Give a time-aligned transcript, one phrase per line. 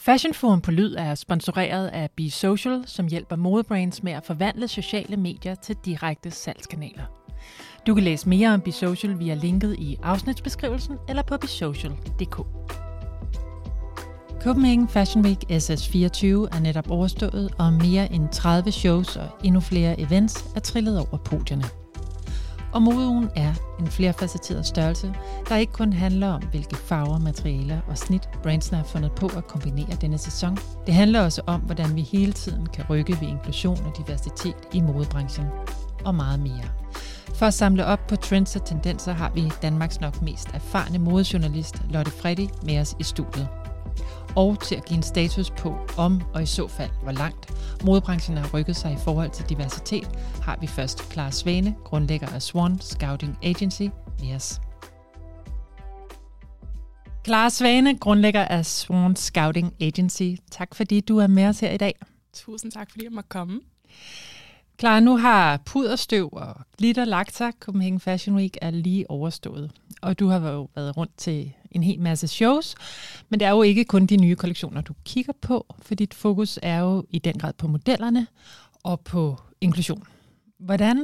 [0.00, 4.68] Fashion Forum på Lyd er sponsoreret af Be Social, som hjælper modebrands med at forvandle
[4.68, 7.02] sociale medier til direkte salgskanaler.
[7.86, 12.36] Du kan læse mere om Be Social via linket i afsnitsbeskrivelsen eller på besocial.dk.
[14.42, 20.00] Copenhagen Fashion Week SS24 er netop overstået, og mere end 30 shows og endnu flere
[20.00, 21.64] events er trillet over podierne.
[22.78, 25.14] Og modeugen er en flerfacetteret størrelse,
[25.48, 29.46] der ikke kun handler om, hvilke farver, materialer og snit brandsene har fundet på at
[29.46, 30.58] kombinere denne sæson.
[30.86, 34.80] Det handler også om, hvordan vi hele tiden kan rykke ved inklusion og diversitet i
[34.80, 35.46] modebranchen.
[36.04, 36.64] Og meget mere.
[37.34, 41.82] For at samle op på trends og tendenser har vi Danmarks nok mest erfarne modejournalist
[41.90, 43.48] Lotte Freddy med os i studiet
[44.38, 47.52] og til at give en status på, om og i så fald hvor langt
[47.84, 50.08] modebranchen har rykket sig i forhold til diversitet,
[50.42, 53.82] har vi først Clara Svane, grundlægger af Swan Scouting Agency,
[54.20, 54.60] med os.
[57.24, 60.34] Clara Svane, grundlægger af Swan Scouting Agency.
[60.50, 61.94] Tak fordi du er med os her i dag.
[62.32, 63.60] Tusind tak, fordi jeg måtte komme.
[64.76, 67.52] Klar, nu har puderstøv og glitter lagt sig.
[67.60, 69.70] Copenhagen Fashion Week er lige overstået.
[70.00, 72.74] Og du har jo været rundt til en hel masse shows.
[73.28, 76.58] Men det er jo ikke kun de nye kollektioner, du kigger på, for dit fokus
[76.62, 78.26] er jo i den grad på modellerne
[78.82, 80.02] og på inklusion.
[80.58, 81.02] Hvordan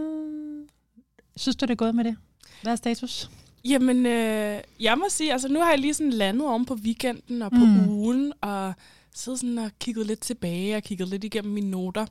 [1.36, 2.16] synes du, det er gået med det?
[2.62, 3.30] Hvad er status?
[3.64, 7.42] Jamen, øh, jeg må sige, altså nu har jeg lige sådan landet om på weekenden
[7.42, 7.88] og på mm.
[7.88, 8.74] ugen, og
[9.14, 12.06] siddet sådan og kigget lidt tilbage og kigget lidt igennem mine noter.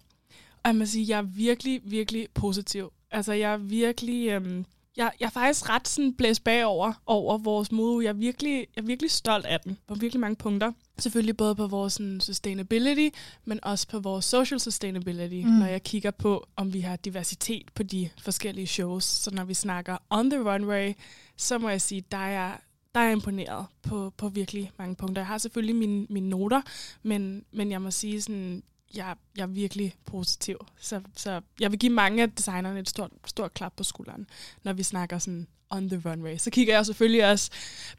[0.63, 2.93] Og jeg må sige, jeg er virkelig, virkelig positiv.
[3.11, 4.27] Altså, jeg er virkelig...
[4.29, 4.65] Øhm,
[4.97, 8.05] jeg, jeg er faktisk ret sådan blæst bagover over vores mode.
[8.05, 10.71] Jeg er, virkelig, jeg er virkelig stolt af den på virkelig mange punkter.
[10.99, 15.53] Selvfølgelig både på vores sådan, sustainability, men også på vores social sustainability, mm.
[15.53, 19.03] når jeg kigger på, om vi har diversitet på de forskellige shows.
[19.03, 20.93] Så når vi snakker on the runway,
[21.37, 22.57] så må jeg sige, der er
[22.95, 25.21] der er jeg imponeret på, på virkelig mange punkter.
[25.21, 26.61] Jeg har selvfølgelig mine, mine noter,
[27.03, 28.63] men, men jeg må sige, sådan,
[28.95, 30.57] jeg, jeg er virkelig positiv.
[30.79, 34.27] Så, så jeg vil give mange af designerne et stort, stort klap på skulderen,
[34.63, 36.37] når vi snakker sådan on the runway.
[36.37, 37.51] Så kigger jeg selvfølgelig også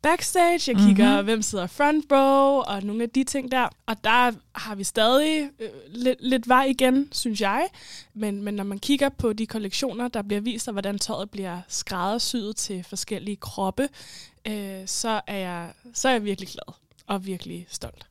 [0.02, 1.24] backstage, jeg kigger, mm-hmm.
[1.24, 3.68] hvem sidder front row, og nogle af de ting der.
[3.86, 7.68] Og der har vi stadig øh, lidt, lidt vej igen, synes jeg.
[8.14, 11.60] Men, men når man kigger på de kollektioner, der bliver vist, og hvordan tøjet bliver
[11.68, 13.88] skræddersyet til forskellige kroppe,
[14.46, 16.74] øh, så, er jeg, så er jeg virkelig glad
[17.06, 18.06] og virkelig stolt.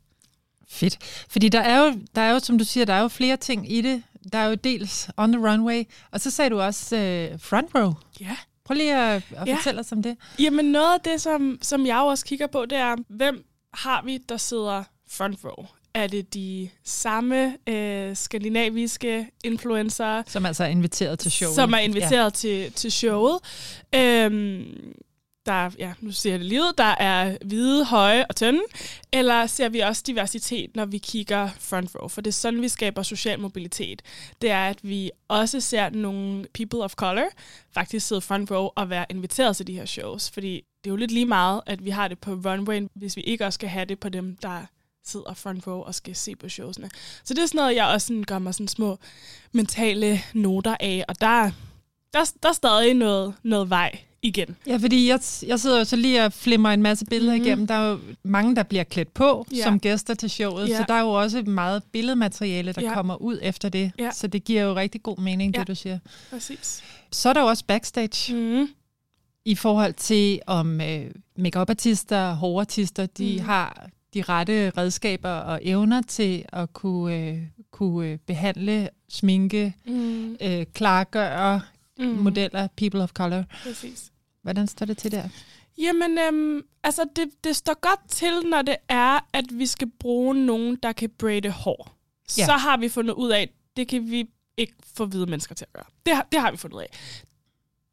[0.73, 0.97] Fedt.
[1.29, 3.71] Fordi der er, jo, der er jo, som du siger, der er jo flere ting
[3.71, 4.03] i det.
[4.33, 7.93] Der er jo dels on the runway, og så sagde du også uh, front row.
[8.19, 8.37] Ja.
[8.65, 9.55] Prøv lige at, at ja.
[9.55, 10.17] fortælle os om det.
[10.39, 14.17] Jamen noget af det, som, som jeg også kigger på, det er, hvem har vi,
[14.29, 15.65] der sidder front row?
[15.93, 20.23] Er det de samme øh, skandinaviske influencer?
[20.27, 21.55] Som altså er inviteret til showet.
[21.55, 22.29] Som er inviteret ja.
[22.29, 23.39] til, til showet.
[23.95, 24.93] Øhm,
[25.45, 28.61] der, ja, nu ser det livet, der er hvide, høje og tynde,
[29.11, 32.07] eller ser vi også diversitet, når vi kigger front row?
[32.07, 34.01] For det er sådan, vi skaber social mobilitet.
[34.41, 37.29] Det er, at vi også ser nogle people of color
[37.73, 40.31] faktisk sidde front row og være inviteret til de her shows.
[40.31, 43.21] Fordi det er jo lidt lige meget, at vi har det på runway, hvis vi
[43.21, 44.65] ikke også skal have det på dem, der
[45.05, 46.89] sidder front row og skal se på showsene.
[47.23, 48.97] Så det er sådan noget, jeg også sådan gør mig sådan små
[49.51, 51.51] mentale noter af, og der,
[52.13, 54.55] der, der er stadig noget, noget vej igen.
[54.67, 57.47] Ja, fordi jeg, jeg sidder jo så lige og flimmer en masse billeder mm-hmm.
[57.47, 57.67] igennem.
[57.67, 59.63] Der er jo mange, der bliver klædt på ja.
[59.63, 60.77] som gæster til showet, ja.
[60.77, 62.93] så der er jo også meget billedmateriale, der ja.
[62.93, 63.91] kommer ud efter det.
[63.99, 64.11] Ja.
[64.11, 65.59] Så det giver jo rigtig god mening, ja.
[65.59, 65.99] det du siger.
[66.29, 66.83] Præcis.
[67.11, 68.35] Så er der jo også backstage.
[68.35, 68.67] Mm.
[69.45, 73.45] I forhold til, om øh, make-up-artister og hårartister, de mm.
[73.45, 77.37] har de rette redskaber og evner til at kunne, øh,
[77.71, 80.37] kunne øh, behandle, sminke, mm.
[80.41, 81.61] øh, klargøre
[81.99, 82.05] mm.
[82.05, 83.43] modeller, people of color.
[83.63, 84.12] Præcis.
[84.43, 85.29] Hvordan står det til der?
[85.77, 90.45] Jamen, øhm, altså det, det står godt til, når det er, at vi skal bruge
[90.45, 91.91] nogen, der kan braide hår.
[92.37, 92.45] Ja.
[92.45, 95.65] Så har vi fundet ud af, at det kan vi ikke få hvide mennesker til
[95.65, 95.85] at gøre.
[96.05, 96.89] Det har, det har vi fundet ud af.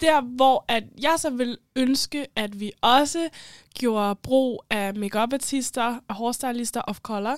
[0.00, 3.28] Der, hvor at jeg så vil ønske, at vi også
[3.75, 7.37] gjorde brug af make artister og hårstylister of color,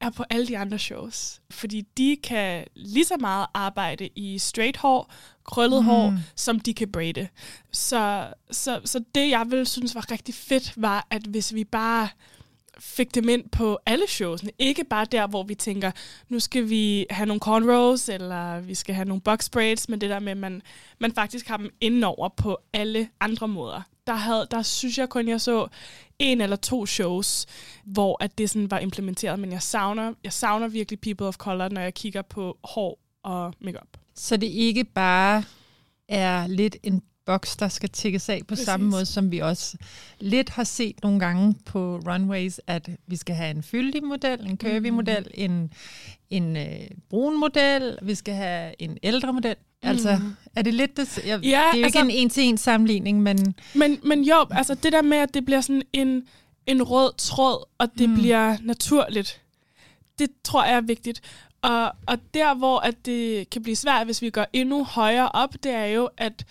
[0.00, 1.40] er på alle de andre shows.
[1.50, 5.12] Fordi de kan lige så meget arbejde i straight hår,
[5.44, 5.86] krøllet mm.
[5.86, 7.28] hår, som de kan braide.
[7.72, 12.08] Så, så, så det, jeg ville synes var rigtig fedt, var, at hvis vi bare
[12.78, 14.50] fik dem ind på alle showsene.
[14.58, 15.90] Ikke bare der, hvor vi tænker,
[16.28, 20.10] nu skal vi have nogle cornrows, eller vi skal have nogle box braids, men det
[20.10, 20.62] der med, at man,
[20.98, 23.82] man faktisk har dem indenover på alle andre måder.
[24.06, 25.66] Der, havde, der synes jeg kun, jeg så
[26.18, 27.46] en eller to shows,
[27.84, 31.68] hvor at det sådan var implementeret, men jeg savner, jeg savner virkelig people of color,
[31.68, 33.88] når jeg kigger på hår og makeup.
[34.14, 35.44] Så det ikke bare
[36.08, 38.64] er lidt en boks, der skal tækkes af på Præcis.
[38.64, 39.76] samme måde, som vi også
[40.20, 44.56] lidt har set nogle gange på runways, at vi skal have en fyldig model, en
[44.56, 44.94] curvy Mhm.
[44.96, 45.72] model, en,
[46.30, 46.64] en øh,
[47.10, 49.56] brun model, vi skal have en ældre model.
[49.82, 50.32] Altså, Mhm.
[50.56, 51.16] er det lidt det?
[51.26, 54.74] Jeg, Ja, det er jo altså- ikke en en-til-en sammenligning, men Men, men jo, altså
[54.74, 56.26] det der med, at det bliver sådan en,
[56.66, 58.14] en rød tråd, og det Mm.
[58.14, 58.20] mm.
[58.20, 59.42] bliver naturligt,
[60.18, 61.20] det tror jeg er vigtigt.
[61.62, 65.54] Og, og der, hvor at det kan blive svært, hvis vi går endnu højere op,
[65.62, 66.44] det er jo, at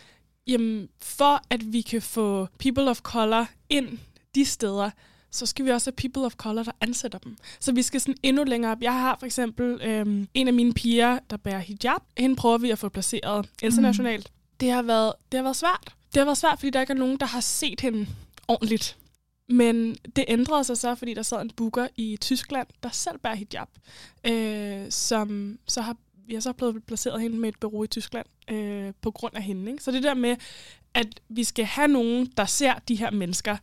[0.47, 3.87] jamen, for at vi kan få people of color ind
[4.35, 4.89] de steder,
[5.35, 7.37] så skal vi også have people of color, der ansætter dem.
[7.59, 8.81] Så vi skal sådan endnu længere op.
[8.81, 12.01] Jeg har for eksempel øhm, en af mine piger, der bærer hijab.
[12.17, 14.29] Hende prøver vi at få placeret internationalt.
[14.29, 14.57] Mm.
[14.59, 15.95] Det, har været, det har været svært.
[16.13, 18.07] Det har været svært, fordi der ikke er nogen, der har set hende
[18.47, 18.97] ordentligt.
[19.49, 23.35] Men det ændrede sig så, fordi der sad en booker i Tyskland, der selv bærer
[23.35, 23.67] hijab,
[24.25, 25.95] øh, som så har
[26.27, 29.43] vi har så blevet placeret hende med et bureau i Tyskland øh, på grund af
[29.43, 29.71] hende.
[29.71, 29.83] Ikke?
[29.83, 30.35] Så det der med,
[30.93, 33.57] at vi skal have nogen, der ser de her mennesker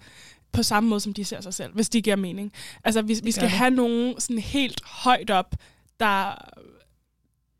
[0.53, 2.53] på samme måde, som de ser sig selv, hvis det giver mening.
[2.85, 5.55] Altså, vi, vi skal have nogen sådan helt højt op,
[6.01, 6.35] der,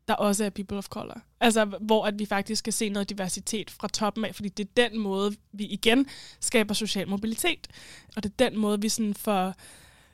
[0.07, 1.21] der også er people of color.
[1.39, 4.89] Altså, hvor at vi faktisk skal se noget diversitet fra toppen af, fordi det er
[4.89, 6.07] den måde, vi igen
[6.39, 7.67] skaber social mobilitet.
[8.15, 9.53] Og det er den måde, vi sådan får,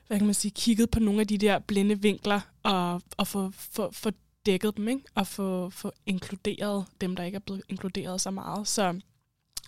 [0.07, 3.51] hvad kan man sige, kigget på nogle af de der blinde vinkler, og, og få,
[3.51, 4.11] få, få
[4.45, 5.03] dækket dem, ikke?
[5.15, 8.67] og få, få inkluderet dem, der ikke er blevet inkluderet så meget.
[8.67, 8.99] Så,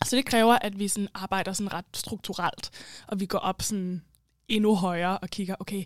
[0.05, 2.69] så det kræver, at vi sådan arbejder sådan ret strukturelt,
[3.07, 4.01] og vi går op sådan
[4.47, 5.83] endnu højere og kigger, okay,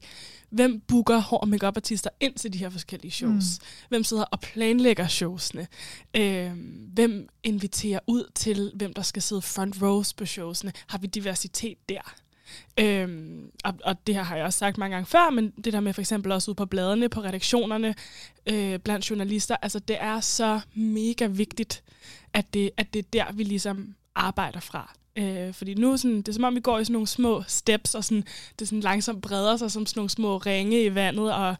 [0.49, 3.59] hvem booker hår- og make artister ind til de her forskellige shows?
[3.59, 3.65] Mm.
[3.89, 5.67] Hvem sidder og planlægger showsene?
[6.15, 6.51] Øh,
[6.93, 10.73] hvem inviterer ud til, hvem der skal sidde front rows på showsene?
[10.87, 12.15] Har vi diversitet der?
[12.79, 15.79] Øhm, og, og det her har jeg også sagt mange gange før, men det der
[15.79, 17.95] med for eksempel også ude på bladene, på redaktionerne,
[18.45, 21.83] øh, blandt journalister, altså det er så mega vigtigt,
[22.33, 24.93] at det, at det er der, vi ligesom arbejder fra.
[25.17, 27.95] Øh, fordi nu sådan, det er som om, vi går i sådan nogle små steps,
[27.95, 28.23] og sådan,
[28.59, 31.55] det sådan langsomt breder sig som sådan nogle små ringe i vandet, og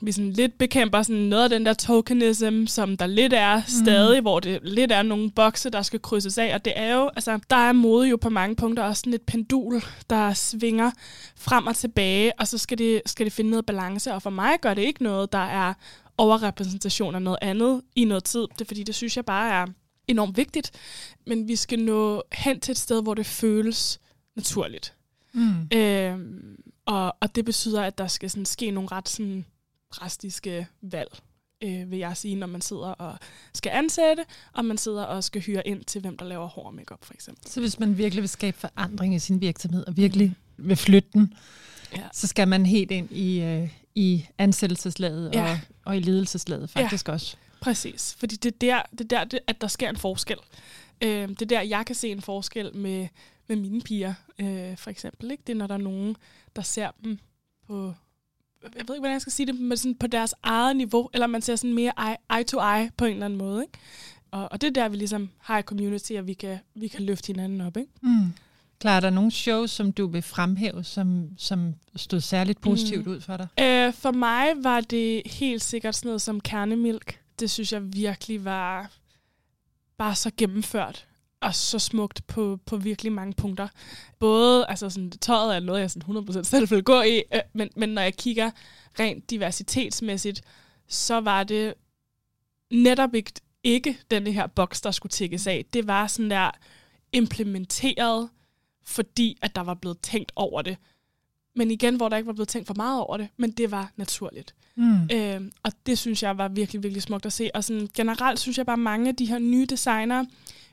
[0.00, 4.20] vi sådan lidt bekæmper sådan noget af den der tokenism, som der lidt er stadig,
[4.20, 4.24] mm.
[4.24, 6.54] hvor det lidt er nogle bokse, der skal krydses af.
[6.54, 9.22] Og det er jo, altså, der er mode jo på mange punkter også sådan et
[9.22, 10.90] pendul, der svinger
[11.36, 14.14] frem og tilbage, og så skal det, skal det finde noget balance.
[14.14, 15.74] Og for mig gør det ikke noget, der er
[16.18, 18.40] overrepræsentation af noget andet i noget tid.
[18.40, 19.66] Det er fordi, det synes jeg bare er
[20.10, 20.70] enormt vigtigt.
[21.26, 24.00] Men vi skal nå hen til et sted, hvor det føles
[24.36, 24.94] naturligt.
[25.32, 25.68] mm.
[25.78, 29.44] Øhm, og, og det betyder, at der skal sådan ske nogle ret sådan
[29.92, 31.18] drastiske valg,
[31.62, 33.18] øh, vil jeg sige, når man sidder og
[33.54, 36.74] skal ansætte, og man sidder og skal hyre ind til, hvem der laver hår og
[36.74, 37.50] makeup for eksempel.
[37.50, 41.34] Så hvis man virkelig vil skabe forandring i sin virksomhed, og virkelig vil flytte den,
[41.96, 42.02] Ja.
[42.12, 45.50] så skal man helt ind i, øh, i ansættelseslaget Ja.
[45.52, 47.12] og, og i ledelseslaget faktisk ja.
[47.12, 47.36] også.
[47.60, 50.38] Præcis, fordi det er der, det er der det, at der sker en forskel.
[51.02, 53.08] Øh, det er der, jeg kan se en forskel med,
[53.48, 55.30] med mine piger, øh, for eksempel.
[55.30, 55.42] Ikke?
[55.46, 56.16] Det er, når der er nogen,
[56.56, 57.18] der ser dem
[57.66, 57.94] på,
[58.62, 61.26] jeg ved ikke, hvordan jeg skal sige det, men sådan på deres eget niveau, eller
[61.26, 63.62] man ser sådan mere eye, eye to eye på en eller anden måde.
[63.62, 63.78] Ikke?
[64.30, 67.02] Og, og det er der, vi ligesom har et community, og vi kan, vi kan
[67.02, 67.76] løfte hinanden op.
[67.76, 67.90] Ikke?
[68.02, 68.32] Mm.
[68.80, 73.12] Klar, er der nogle shows, som du vil fremhæve, som, som stod særligt positivt mm.
[73.12, 73.46] ud for dig?
[73.60, 77.20] Øh, for mig var det helt sikkert sådan noget som kernemilk.
[77.40, 78.90] Det synes jeg virkelig var
[79.98, 81.06] bare så gennemført
[81.40, 83.68] og så smukt på, på virkelig mange punkter.
[84.18, 87.70] Både, altså sådan, tøjet er noget, jeg sådan 100% selv vil gå i, øh, men,
[87.76, 88.50] men når jeg kigger
[89.00, 90.42] rent diversitetsmæssigt,
[90.88, 91.74] så var det
[92.70, 93.32] netop ikke,
[93.64, 95.64] ikke den her boks, der skulle tækkes af.
[95.72, 96.50] Det var sådan der
[97.12, 98.30] implementeret,
[98.84, 100.76] fordi at der var blevet tænkt over det.
[101.56, 103.92] Men igen, hvor der ikke var blevet tænkt for meget over det, men det var
[103.96, 104.54] naturligt.
[104.76, 105.08] Mm.
[105.12, 107.50] Øh, og det synes jeg var virkelig, virkelig smukt at se.
[107.54, 110.24] Og sådan, generelt synes jeg bare, at mange af de her nye designer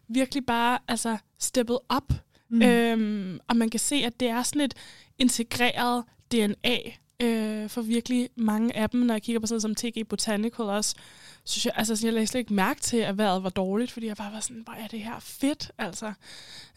[0.07, 2.13] virkelig bare altså, steppet op.
[2.49, 2.61] Mm.
[2.61, 4.73] Øhm, og man kan se, at det er sådan et
[5.19, 6.77] integreret DNA
[7.19, 8.99] øh, for virkelig mange af dem.
[8.99, 10.95] Når jeg kigger på sådan som TG Botanical også,
[11.43, 14.07] synes jeg, altså, sådan, jeg lagde slet ikke mærke til, at vejret var dårligt, fordi
[14.07, 16.13] jeg bare var sådan, hvor er det her fedt, altså.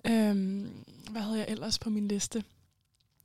[0.07, 0.71] Øhm,
[1.11, 2.45] hvad havde jeg ellers på min liste?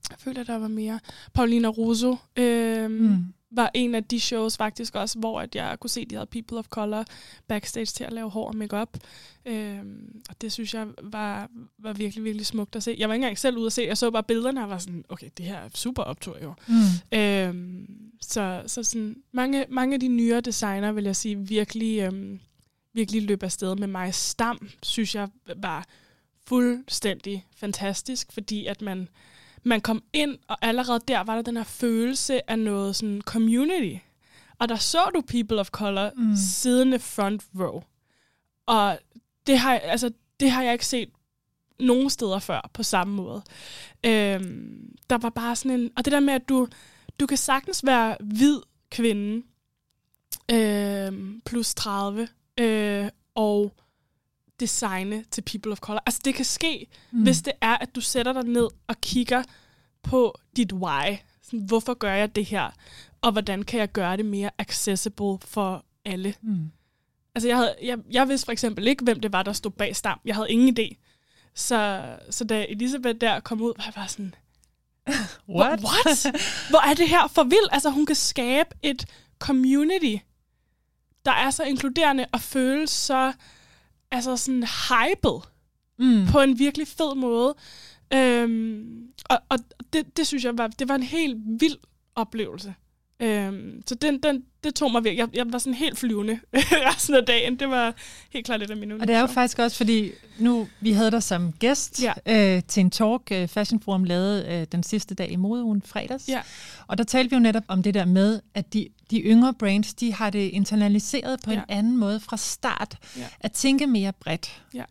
[0.10, 1.00] Jeg føler, at der var mere.
[1.34, 3.26] Paulina Russo øhm, Mm.
[3.52, 6.26] var en af de shows faktisk også, hvor at jeg kunne se, at de havde
[6.26, 7.06] people of color
[7.48, 8.98] backstage til at lave hår og makeup.
[9.46, 12.96] Øhm, og det synes jeg var, var virkelig, virkelig smukt at se.
[13.00, 15.06] Jeg var ikke engang selv ude at se, jeg så bare billederne og var sådan,
[15.10, 16.54] okay, det her er super optur jo.
[16.68, 17.18] Mm.
[17.20, 17.88] Øhm,
[18.22, 22.40] så så sådan, mange, mange af de nyere designer, vil jeg sige, virkelig, øhm,
[22.94, 24.14] virkelig løb afsted med mig.
[24.14, 25.86] Stam, synes jeg, var
[26.48, 29.08] fuldstændig fantastisk, fordi at man,
[29.66, 33.96] man kom ind, og allerede der var der den her følelse af noget sådan community.
[34.60, 36.36] Og der så du people of color Mm.
[36.36, 37.82] siddende front row.
[38.66, 39.00] Og
[39.48, 41.10] det har, altså, det har jeg ikke set
[41.80, 43.42] nogen steder før på samme måde.
[44.06, 45.92] Øhm, der var bare sådan en...
[45.98, 46.68] Og det der med, at du,
[47.20, 48.60] du kan sagtens være hvid
[48.92, 49.46] kvinde,
[50.52, 51.12] øh,
[51.46, 52.28] plus 30,
[52.60, 53.74] øh, og
[54.60, 56.00] designe til people of color.
[56.06, 57.24] Altså det kan ske, mm.
[57.24, 59.44] hvis det er, at du sætter dig ned og kigger
[60.04, 61.18] på dit why.
[61.42, 62.72] Sådan, hvorfor gør jeg det her?
[63.22, 66.34] Og hvordan kan jeg gøre det mere accessible for alle?
[66.42, 66.72] Mm.
[67.36, 69.96] Altså jeg, havde, jeg, jeg vidste for eksempel ikke, hvem det var, der stod bag
[69.96, 70.20] Stam.
[70.26, 70.96] Jeg havde ingen idé.
[71.56, 74.36] Så, så da Elisabeth der kom ud, var jeg bare sådan,
[75.60, 75.80] What?
[75.84, 76.26] What?
[76.70, 77.70] Hvor er det her for vildt?
[77.72, 79.06] Altså hun kan skabe et
[79.40, 80.16] community,
[81.26, 83.34] der er så inkluderende og føles så
[84.16, 85.42] altså sådan hyped
[86.00, 86.28] mm.
[86.32, 87.56] på en virkelig fed måde.
[88.14, 89.60] Øhm, og og
[89.94, 91.78] det, det synes jeg var, det var en helt vild
[92.16, 92.76] oplevelse.
[93.20, 95.20] Øhm, så den, den, det tog mig virkelig.
[95.20, 96.40] Jeg, jeg var sådan helt flyvende
[96.90, 97.60] resten af dagen.
[97.60, 97.94] Det var
[98.30, 101.12] helt klart lidt af min Og det er jo faktisk også, fordi nu vi havde
[101.12, 102.14] dig som gæst ja.
[102.56, 106.30] øh, til en talk, øh, Fashion Forum lavede øh, den sidste dag i modeugen fredags.
[106.30, 106.42] Ja.
[106.88, 109.94] Og der talte vi jo netop om det der med, at de, de yngre brands,
[109.94, 111.58] de har det internaliseret på ja.
[111.58, 112.98] en anden måde fra start.
[113.18, 113.26] Ja.
[113.40, 114.62] At tænke mere bredt.
[114.74, 114.84] Ja.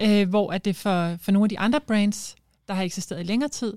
[0.00, 2.36] Øh, hvor at det for, for nogle af de andre brands,
[2.68, 3.74] der har eksisteret i længere tid,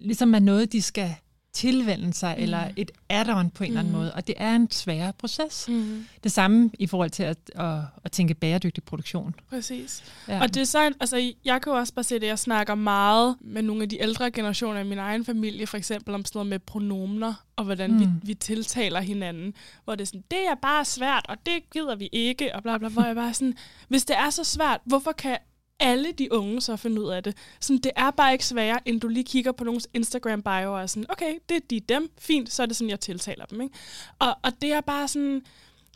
[0.00, 1.14] ligesom er noget, de skal
[1.52, 2.42] tilvende sig, mm.
[2.42, 3.76] eller et add-on på en mm.
[3.76, 3.98] eller anden mm.
[3.98, 4.14] måde.
[4.14, 5.68] Og det er en svær proces.
[5.68, 6.06] Mm.
[6.24, 9.34] Det samme i forhold til at, at, at tænke bæredygtig produktion.
[9.50, 10.04] Præcis.
[10.28, 10.40] Ja.
[10.40, 13.82] Og design, altså jeg kan jo også bare se det, jeg snakker meget med nogle
[13.82, 17.34] af de ældre generationer i min egen familie, for eksempel om sådan noget med pronomener,
[17.56, 18.00] og hvordan mm.
[18.00, 19.54] vi, vi tiltaler hinanden.
[19.84, 22.78] Hvor det er sådan, det er bare svært, og det gider vi ikke, og bla
[22.78, 23.54] bla, hvor jeg bare sådan,
[23.88, 25.38] hvis det er så svært, hvorfor kan
[25.80, 27.36] alle de unge så finde ud af det.
[27.60, 30.86] Så det er bare ikke sværere, end du lige kigger på nogens Instagram-bio og er
[30.86, 33.60] sådan, okay, det er de dem, fint, så er det sådan, jeg tiltaler dem.
[33.60, 33.74] Ikke?
[34.18, 35.42] Og, og det er bare sådan,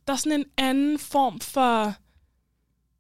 [0.07, 1.95] der er sådan en anden form for,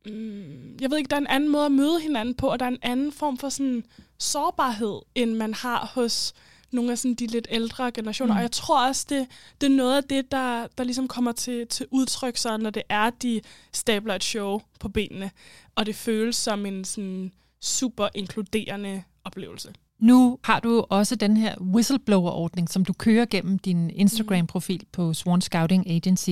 [0.07, 2.67] mm, jeg ved ikke, der er en anden måde at møde hinanden på, og der
[2.67, 3.85] er en anden form for sådan
[4.19, 6.35] sårbarhed, end man har hos
[6.73, 8.35] nogle af sådan de lidt ældre generationer.
[8.35, 8.37] Mm.
[8.37, 9.26] Og jeg tror også, det,
[9.61, 12.83] det er noget af det, der, der ligesom kommer til, til udtryk, så når det
[12.88, 13.41] er, de
[13.73, 15.31] stabler et show på benene,
[15.75, 19.73] og det føles som en sådan super inkluderende oplevelse.
[19.99, 25.41] Nu har du også den her whistleblower-ordning, som du kører gennem din Instagram-profil på Swan
[25.41, 26.31] Scouting Agency,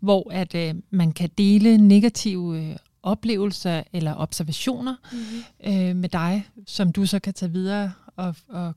[0.00, 5.72] hvor at øh, man kan dele negative øh, oplevelser eller observationer mm-hmm.
[5.72, 8.74] øh, med dig, som du så kan tage videre og, og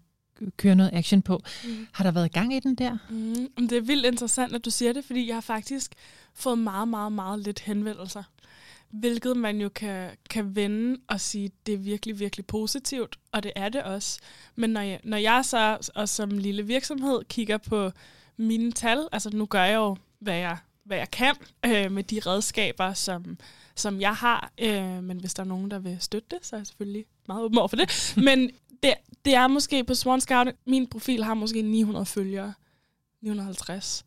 [0.58, 1.42] køre noget action på.
[1.66, 1.88] Mm.
[1.92, 2.98] Har der været gang i den der?
[3.10, 3.68] Mm.
[3.68, 5.92] Det er vildt interessant, at du siger det, fordi jeg har faktisk
[6.34, 8.24] fået meget, meget, meget lidt henvendelser.
[8.90, 13.52] Hvilket man jo kan, kan vende og sige, det er virkelig, virkelig positivt, og det
[13.56, 14.20] er det også.
[14.56, 17.92] Men når jeg, når jeg så og som lille virksomhed kigger på
[18.38, 22.20] mine tal, altså nu gør jeg jo, hvad jeg, hvad jeg kan øh, med de
[22.26, 23.38] redskaber, som,
[23.76, 24.52] som jeg har.
[24.58, 27.44] Øh, men hvis der er nogen, der vil støtte det, så er jeg selvfølgelig meget
[27.44, 28.14] åben over for det.
[28.28, 28.52] Men
[28.84, 28.94] det,
[29.26, 32.54] det er måske på Swan Scout, min profil har måske 900 følgere.
[33.22, 34.06] 950.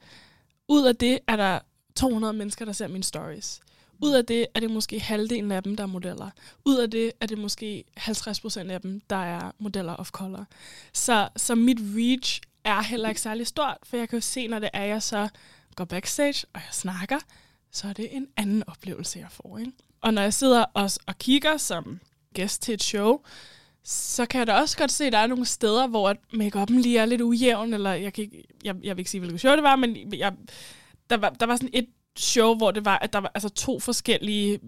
[0.69, 1.59] Ud af det er der
[1.97, 3.61] 200 mennesker, der ser mine stories.
[4.03, 6.31] Ud af det er det måske halvdelen af dem, der er modeller.
[6.65, 10.47] Ud af det er det måske 50% af dem, der er modeller of color.
[10.93, 14.59] Så, så mit reach er heller ikke særlig stort, for jeg kan jo se, når
[14.59, 15.29] det er, jeg så
[15.77, 17.19] går backstage, og jeg snakker,
[17.71, 19.59] så er det en anden oplevelse, jeg får.
[19.59, 19.73] Ikke?
[20.01, 22.01] Og når jeg sidder også og kigger som
[22.35, 23.21] gæst til et show,
[23.85, 26.99] så kan jeg da også godt se, at der er nogle steder, hvor make-up'en lige
[26.99, 29.63] er lidt ujævn, eller jeg, kan ikke, jeg, jeg vil ikke sige, hvilket show det
[29.63, 30.33] var, men jeg,
[31.11, 33.81] der, var, der var sådan et show, hvor det var, at der var altså to
[33.81, 34.61] forskellige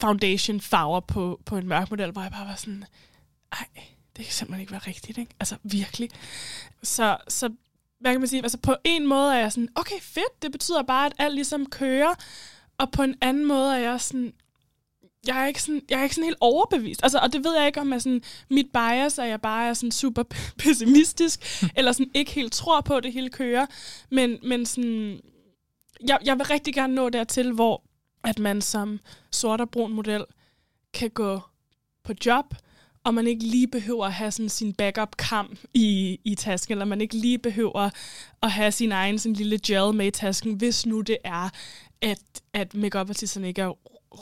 [0.00, 2.84] foundation farver på, på en mørk model, hvor jeg bare var sådan,
[3.54, 3.84] nej,
[4.16, 5.34] det kan simpelthen ikke være rigtigt, ikke?
[5.40, 6.10] Altså virkelig.
[6.82, 7.50] Så, så
[8.00, 10.82] hvad kan man sige, altså på en måde er jeg sådan, okay fedt, det betyder
[10.82, 12.14] bare, at alt ligesom kører,
[12.78, 14.32] og på en anden måde er jeg sådan,
[15.26, 17.00] jeg er ikke sådan, jeg er ikke sådan helt overbevist.
[17.02, 19.74] Altså, og det ved jeg ikke, om jeg sådan, mit bias er, jeg bare er
[19.74, 20.22] sådan super
[20.62, 23.66] pessimistisk, eller sådan ikke helt tror på, at det hele kører.
[24.10, 25.20] Men, men sådan,
[26.08, 27.82] jeg, jeg vil rigtig gerne nå dertil, hvor
[28.24, 29.00] at man som
[29.30, 30.24] sort og brun model
[30.94, 31.40] kan gå
[32.04, 32.54] på job,
[33.04, 37.00] og man ikke lige behøver at have sådan sin backup-kam i, i tasken, eller man
[37.00, 37.90] ikke lige behøver
[38.42, 41.48] at have sin egen sådan lille gel med i tasken, hvis nu det er,
[42.02, 42.20] at,
[42.52, 43.72] at make-up-artisterne ikke er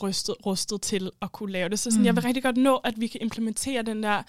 [0.03, 1.79] rustet, rustet til at kunne lave det.
[1.79, 2.07] Så sådan, mm.
[2.07, 4.23] jeg vil rigtig godt nå, at vi kan implementere den der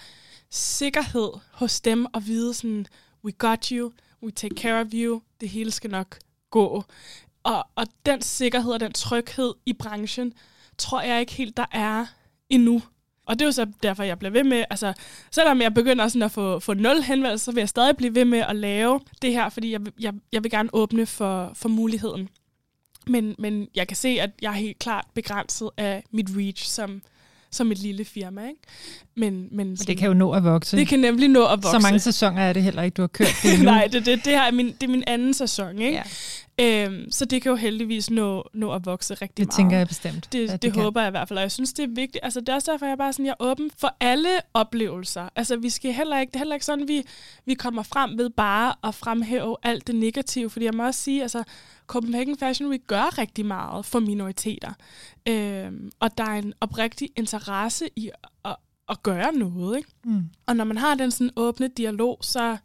[0.50, 2.86] sikkerhed hos dem og vide sådan,
[3.24, 3.92] we got you,
[4.22, 6.18] we take care of you, det hele skal nok
[6.50, 6.84] gå.
[7.42, 10.32] Og, og den sikkerhed og den tryghed i branchen,
[10.78, 12.06] tror jeg ikke helt, der er
[12.48, 12.82] endnu.
[13.26, 14.92] Og det er jo så derfor, jeg bliver ved med, altså
[15.30, 18.24] selvom jeg begynder sådan at få, få nul henvendelser, så vil jeg stadig blive ved
[18.24, 22.28] med at lave det her, fordi jeg, jeg, jeg vil gerne åbne for, for muligheden.
[23.06, 27.02] Men, men jeg kan se, at jeg er helt klart begrænset af mit reach som,
[27.50, 28.42] som et lille firma.
[28.48, 28.60] Ikke?
[29.14, 30.76] Men, men sådan, det kan jo nå at vokse.
[30.76, 31.70] Det kan nemlig nå at vokse.
[31.70, 33.64] Så mange sæsoner er det heller ikke, du har kørt det endnu.
[33.64, 35.78] Nej, det, det, det, her er min, det er min anden sæson.
[35.78, 35.96] Ikke?
[35.96, 36.02] Ja.
[36.60, 39.48] Øhm, så det kan jo heldigvis nå, nå at vokse rigtig det meget.
[39.48, 40.32] Det tænker jeg bestemt.
[40.32, 42.24] Det, det, det håber jeg i hvert fald, og jeg synes, det er vigtigt.
[42.24, 45.28] Altså, det er også derfor, jeg er bare sådan, jeg er åben for alle oplevelser.
[45.36, 47.02] Altså, vi skal heller ikke, det er heller ikke sådan, vi,
[47.44, 51.22] vi kommer frem ved bare at fremhæve alt det negative, fordi jeg må også sige,
[51.22, 51.42] altså,
[51.86, 54.72] Copenhagen Fashion Week gør rigtig meget for minoriteter.
[55.28, 58.10] Øhm, og der er en oprigtig interesse i
[58.44, 58.56] at,
[58.88, 59.76] at gøre noget.
[59.76, 59.90] Ikke?
[60.04, 60.22] Mm.
[60.46, 62.56] Og når man har den sådan åbne dialog, så,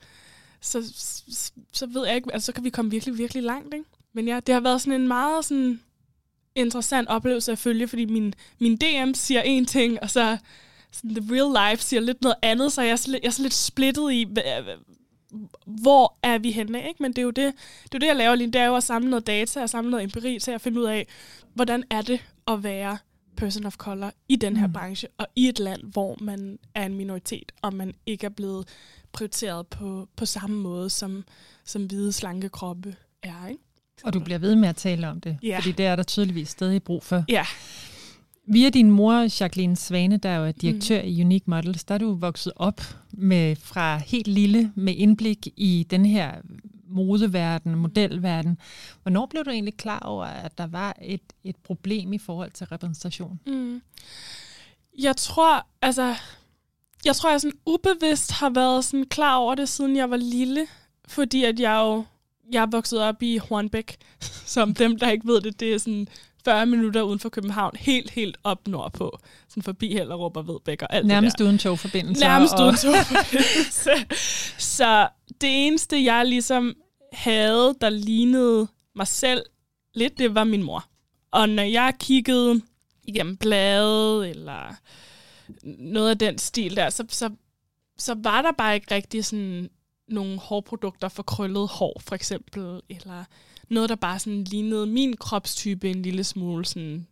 [0.61, 3.73] så, så, så ved jeg ikke, altså så kan vi komme virkelig, virkelig langt.
[3.73, 3.85] Ikke?
[4.13, 5.79] Men ja, det har været sådan en meget sådan
[6.55, 10.37] interessant oplevelse at følge, fordi min, min DM siger en ting, og så
[10.91, 13.41] sådan, the real life siger lidt noget andet, så jeg er så, jeg er så
[13.41, 14.27] lidt splittet i,
[15.65, 17.03] hvor er vi henne, ikke?
[17.03, 18.75] Men det er jo det, det, er jo det jeg laver lige, det er jo
[18.75, 21.07] at samle noget data og samle noget empiri til at finde ud af,
[21.53, 22.97] hvordan er det at være
[23.37, 24.73] person of color i den her mm.
[24.73, 28.67] branche, og i et land, hvor man er en minoritet, og man ikke er blevet
[29.11, 31.23] prioriteret på, på samme måde, som,
[31.65, 33.63] som hvide, slanke kroppe er, ikke?
[34.03, 35.57] Og du bliver ved med at tale om det, ja.
[35.57, 37.23] fordi det er der tydeligvis stadig brug for.
[37.29, 37.45] Ja.
[38.51, 41.07] Via din mor, Jacqueline Svane, der er jo direktør mm.
[41.07, 45.87] i Unique Models, der er du vokset op med fra helt lille med indblik i
[45.89, 46.31] den her
[46.87, 48.57] modeverden, modelverden.
[49.01, 52.67] Hvornår blev du egentlig klar over, at der var et, et problem i forhold til
[52.67, 53.39] repræsentation?
[53.47, 53.81] Mm.
[54.99, 56.15] Jeg tror, altså,
[57.05, 60.67] jeg tror, jeg sådan ubevidst har været sådan klar over det, siden jeg var lille,
[61.07, 62.03] fordi at jeg jo
[62.51, 63.97] jeg er vokset op i Hornbæk,
[64.55, 66.07] som dem, der ikke ved det, det er sådan
[66.45, 69.19] 40 minutter uden for København, helt, helt op nordpå.
[69.49, 71.45] Sådan forbi Hellerup og Vedbæk og alt Nærmest det der.
[71.45, 72.21] uden togforbindelse.
[72.21, 72.63] Nærmest og...
[72.65, 73.91] uden togforbindelse.
[74.77, 75.07] så
[75.41, 76.75] det eneste, jeg ligesom
[77.13, 79.45] havde, der lignede mig selv
[79.93, 80.85] lidt, det var min mor.
[81.31, 82.61] Og når jeg kiggede
[83.03, 84.75] igennem bladet, eller
[85.63, 87.29] noget af den stil der, så, så,
[87.97, 89.69] så var der bare ikke rigtig sådan
[90.07, 93.23] nogle hårprodukter for krøllet hår, for eksempel, eller
[93.69, 97.07] noget, der bare sådan lignede min kropstype en lille smule sådan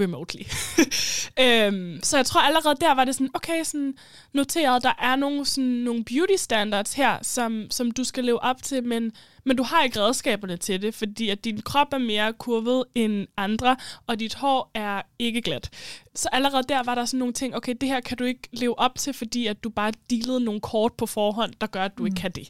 [0.00, 0.44] remotely.
[1.44, 3.94] øhm, så jeg tror allerede der var det sådan, okay, sådan
[4.32, 8.62] noteret, der er nogle, sådan, nogle beauty standards her, som, som du skal leve op
[8.62, 9.12] til, men,
[9.44, 13.26] men du har ikke redskaberne til det, fordi at din krop er mere kurvet end
[13.36, 13.76] andre,
[14.06, 15.70] og dit hår er ikke glat.
[16.14, 18.78] Så allerede der var der sådan nogle ting, okay, det her kan du ikke leve
[18.78, 22.02] op til, fordi at du bare dealede nogle kort på forhånd, der gør, at du
[22.02, 22.06] mm.
[22.06, 22.48] ikke kan det.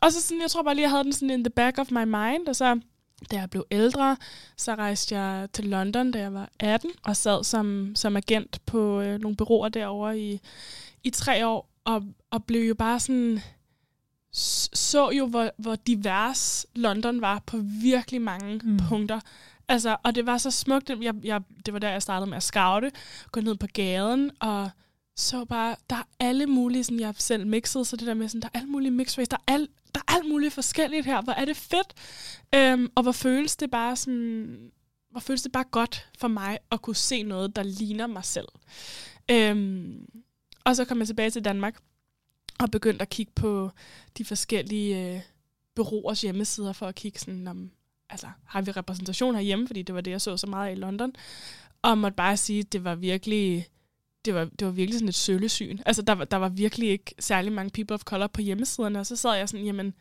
[0.00, 1.90] Og så sådan, jeg tror bare lige, jeg havde den sådan in the back of
[1.90, 2.80] my mind, og så
[3.30, 4.16] da jeg blev ældre,
[4.56, 9.00] så rejste jeg til London, da jeg var 18, og sad som, som agent på
[9.00, 10.40] øh, nogle byråer derovre i,
[11.02, 13.40] i tre år, og, og blev jo bare sådan
[14.32, 18.78] så jo, hvor, hvor divers London var på virkelig mange mm.
[18.88, 19.20] punkter.
[19.68, 20.90] Altså, og det var så smukt.
[21.00, 22.92] Jeg, jeg, det var der, jeg startede med at scoute,
[23.32, 24.70] gå ned på gaden, og
[25.16, 28.40] så bare, der er alle mulige, sådan, jeg selv mixede, så det der med, sådan,
[28.40, 31.22] der er alle mulige mixed race, der er, al, der er alt muligt forskelligt her,
[31.22, 31.94] hvor er det fedt,
[32.54, 34.70] øhm, og hvor føles det bare sådan,
[35.10, 38.48] hvor føles det bare godt for mig at kunne se noget, der ligner mig selv.
[39.30, 40.06] Øhm,
[40.64, 41.80] og så kom jeg tilbage til Danmark,
[42.60, 43.70] og begyndte at kigge på
[44.18, 45.20] de forskellige øh,
[45.76, 47.70] byråers hjemmesider for at kigge sådan, om,
[48.10, 51.12] altså, har vi repræsentation herhjemme, fordi det var det, jeg så så meget i London.
[51.82, 53.68] Og måtte bare sige, at det var virkelig,
[54.24, 55.78] det var, det var virkelig sådan et sølesyn.
[55.86, 59.06] Altså, der var, der var virkelig ikke særlig mange people of color på hjemmesiderne, og
[59.06, 59.94] så sad jeg sådan, jamen,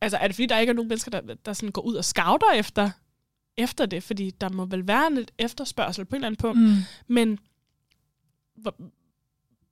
[0.00, 2.04] altså, er det fordi, der ikke er nogen mennesker, der, der sådan går ud og
[2.04, 2.90] scouter efter,
[3.56, 4.02] efter det?
[4.02, 6.76] Fordi der må vel være en efterspørgsel på en eller anden punkt, mm.
[7.06, 7.38] men
[8.54, 8.76] hvor,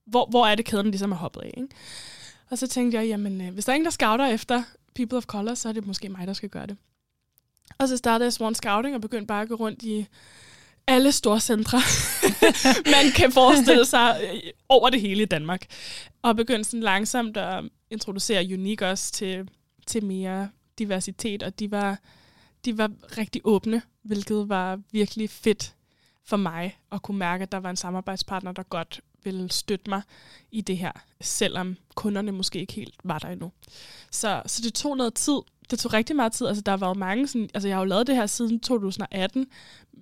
[0.07, 1.55] hvor, hvor er det kæden ligesom er hoppet af?
[1.57, 1.69] Ikke?
[2.51, 4.63] Og så tænkte jeg, jamen, øh, hvis der er ingen, der scouter efter
[4.95, 6.77] people of color, så er det måske mig, der skal gøre det.
[7.79, 10.07] Og så startede jeg Swan Scouting og begyndte bare at gå rundt i
[10.87, 11.79] alle store centre,
[12.97, 15.67] man kan forestille sig øh, over det hele i Danmark.
[16.23, 19.49] Og begyndte sådan langsomt at introducere Unique også til,
[19.87, 21.99] til mere diversitet, og de var,
[22.65, 25.75] de var rigtig åbne, hvilket var virkelig fedt
[26.25, 30.03] for mig at kunne mærke, at der var en samarbejdspartner, der godt ville støtte mig
[30.51, 33.53] i det her, selvom kunderne måske ikke helt var der endnu.
[34.11, 35.39] Så, så det tog noget tid.
[35.71, 36.47] Det tog rigtig meget tid.
[36.47, 39.47] Altså, der var jo mange sådan, altså jeg har jo lavet det her siden 2018,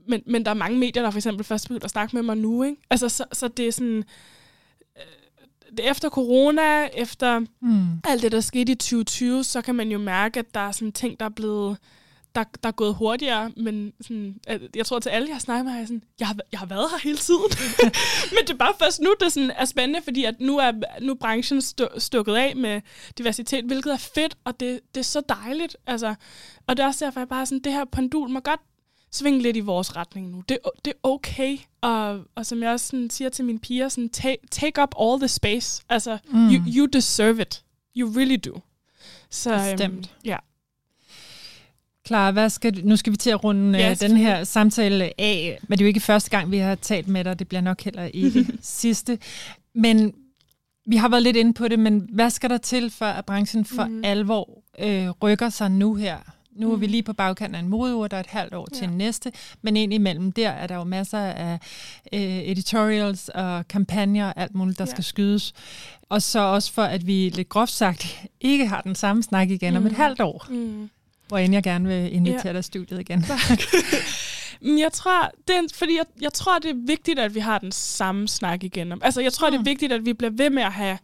[0.09, 2.37] men, men der er mange medier, der for eksempel først begyndte at snakke med mig
[2.37, 2.63] nu.
[2.63, 2.83] Ikke?
[2.91, 4.05] Altså, så, så det er sådan,
[4.97, 5.03] øh,
[5.77, 8.01] det efter corona, efter mm.
[8.05, 10.93] alt det, der skete i 2020, så kan man jo mærke, at der er sådan
[10.93, 11.77] ting, der er blevet
[12.35, 14.41] der, der er gået hurtigere, men sådan,
[14.77, 16.91] jeg tror til alle, jeg har snakket med, jeg, sådan, jeg, har, jeg har været
[16.91, 17.51] her hele tiden.
[18.35, 21.13] men det er bare først nu, det sådan er spændende, fordi at nu er, nu
[21.13, 22.81] er branchen stu, stukket af med
[23.19, 25.77] diversitet, hvilket er fedt, og det, det er så dejligt.
[25.87, 26.15] Altså,
[26.67, 28.61] og det er også derfor, jeg bare sådan, det her pendul må godt
[29.13, 30.43] svinge lidt i vores retning nu.
[30.49, 31.59] Det, det er okay.
[31.81, 35.21] Og, og som jeg også sådan siger til mine piger, sådan, take, take up all
[35.21, 35.83] the space.
[35.89, 36.49] Altså, mm.
[36.51, 37.63] you, you deserve it.
[37.97, 38.61] You really do.
[39.31, 40.15] Så, øhm, Bestemt.
[40.25, 40.37] ja.
[42.05, 45.21] Klar, hvad skal, du- nu skal vi til at runde Ja, ja, den her samtale
[45.21, 47.39] af, men det er jo ikke første gang, vi har talt med dig.
[47.39, 49.19] Det bliver nok heller ikke sidste.
[49.75, 50.15] Men
[50.87, 53.65] vi har været lidt inde på det, men hvad skal der til, for at branchen
[53.65, 54.05] for mm.
[54.05, 56.19] alvor øh, rykker sig nu her?
[56.61, 56.91] Nu er vi Mhm.
[56.91, 58.91] lige på bagkanten af en modeuge, der er et halvt år til Ja.
[58.91, 61.59] næste, men ind imellem der er der jo masser af
[62.13, 64.91] øh, editorials og kampagner og alt muligt, der Ja.
[64.91, 65.53] skal skydes.
[66.09, 69.77] Og så også for, at vi lidt groft sagt ikke har den samme snak igen
[69.77, 70.01] om et Mhm.
[70.01, 70.91] halvt år, Mm.
[71.29, 72.53] hvor end jeg gerne vil invitere Ja.
[72.53, 73.25] dig studiet igen.
[74.63, 77.73] Jeg tror, det er, fordi jeg, jeg tror, det er vigtigt, at vi har den
[77.73, 78.93] samme snak igen.
[79.03, 79.53] Altså, jeg tror, mm.
[79.53, 79.67] det er Mm.
[79.67, 80.99] vigtigt, at vi bliver ved med at have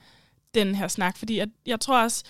[0.55, 2.25] den her snak, fordi jeg, jeg tror også,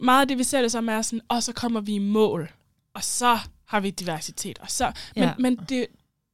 [0.00, 2.50] meget af det, vi ser det som, er sådan, og så kommer vi i mål,
[2.94, 4.92] og så har vi diversitet, og så...
[5.16, 5.32] Men, Ja.
[5.38, 5.86] men det,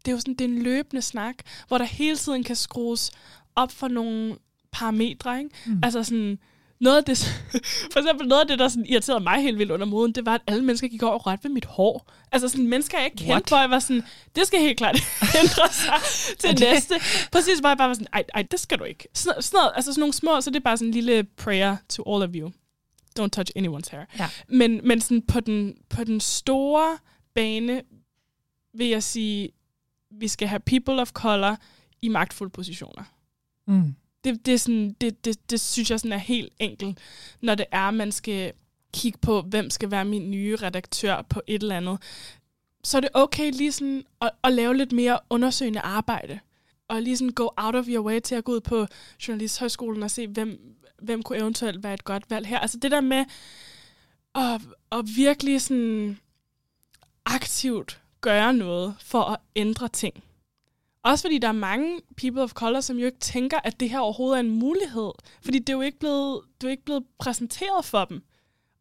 [0.04, 1.34] det er jo sådan, det er en løbende snak,
[1.68, 3.10] hvor der hele tiden kan skrues
[3.56, 4.36] op for nogle
[4.72, 5.50] parametre, ikke?
[5.66, 5.80] Mm.
[5.82, 6.38] Altså sådan,
[6.80, 7.18] noget af det,
[7.92, 10.34] for eksempel noget af det, der sådan irriterede mig helt vildt under moden, det var,
[10.34, 12.10] at alle mennesker gik over og rørte ved mit hår.
[12.32, 13.48] Altså sådan mennesker, jeg ikke kendte, What?
[13.48, 14.02] hvor jeg var sådan,
[14.36, 14.96] det skal helt klart
[15.42, 15.94] ændre sig
[16.38, 16.94] til det- næste.
[17.32, 19.08] Præcis, hvor jeg bare var sådan, ej, ej det skal du ikke.
[19.14, 21.76] Sådan, sådan noget, altså sådan nogle små, så det er bare sådan en lille prayer
[21.88, 22.50] to all of you.
[23.18, 24.04] Don't touch anyone's hair.
[24.18, 24.28] Ja.
[24.48, 26.98] Men, men sådan på den, på den store
[27.34, 27.82] bane
[28.74, 29.50] vil jeg sige,
[30.10, 31.56] vi skal have people of color
[32.02, 33.04] i magtfulde positioner.
[33.66, 33.94] Mm.
[34.24, 36.98] Det, det, er sådan, det, det, det synes jeg sådan er helt enkelt,
[37.40, 38.52] når det er, man skal
[38.94, 41.98] kigge på, hvem skal være min nye redaktør på et eller andet.
[42.84, 46.40] Så er det okay lige sådan at, at lave lidt mere undersøgende arbejde.
[46.92, 48.86] Og lige sådan go out of your way til at gå ud på
[49.28, 52.58] Journalisthøjskolen og se, hvem, hvem kunne eventuelt være et godt valg her.
[52.58, 53.24] Altså det der med
[54.34, 54.60] at,
[54.92, 56.18] at virkelig sådan
[57.24, 60.24] aktivt gøre noget for at ændre ting.
[61.02, 63.98] Også fordi der er mange people of color, som jo ikke tænker, at det her
[63.98, 65.12] overhovedet er en mulighed.
[65.42, 68.22] Fordi det er jo ikke blevet, det er jo ikke blevet præsenteret for dem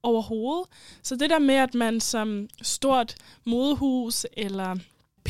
[0.03, 0.67] overhovedet.
[1.03, 4.75] Så det der med, at man som stort modehus eller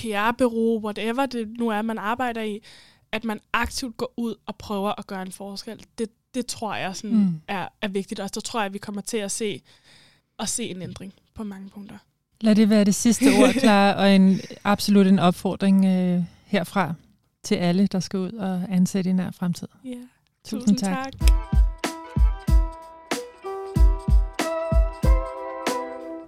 [0.02, 2.60] PR-bureau, whatever det nu er, man arbejder i,
[3.12, 6.96] at man aktivt går ud og prøver at gøre en forskel, det, det tror jeg
[6.96, 7.42] sådan Mm.
[7.48, 8.20] er, er vigtigt.
[8.20, 9.62] Og så tror jeg, at vi kommer til at se,
[10.40, 11.98] at se en ændring på mange punkter.
[12.42, 16.94] Lad det være det sidste ord, klar, og en absolut en opfordring øh, herfra
[17.44, 19.68] til alle, der skal ud og ansætte i nær fremtid.
[19.86, 19.96] Ja.
[20.46, 21.12] Tusind tak.
[21.20, 21.32] tak.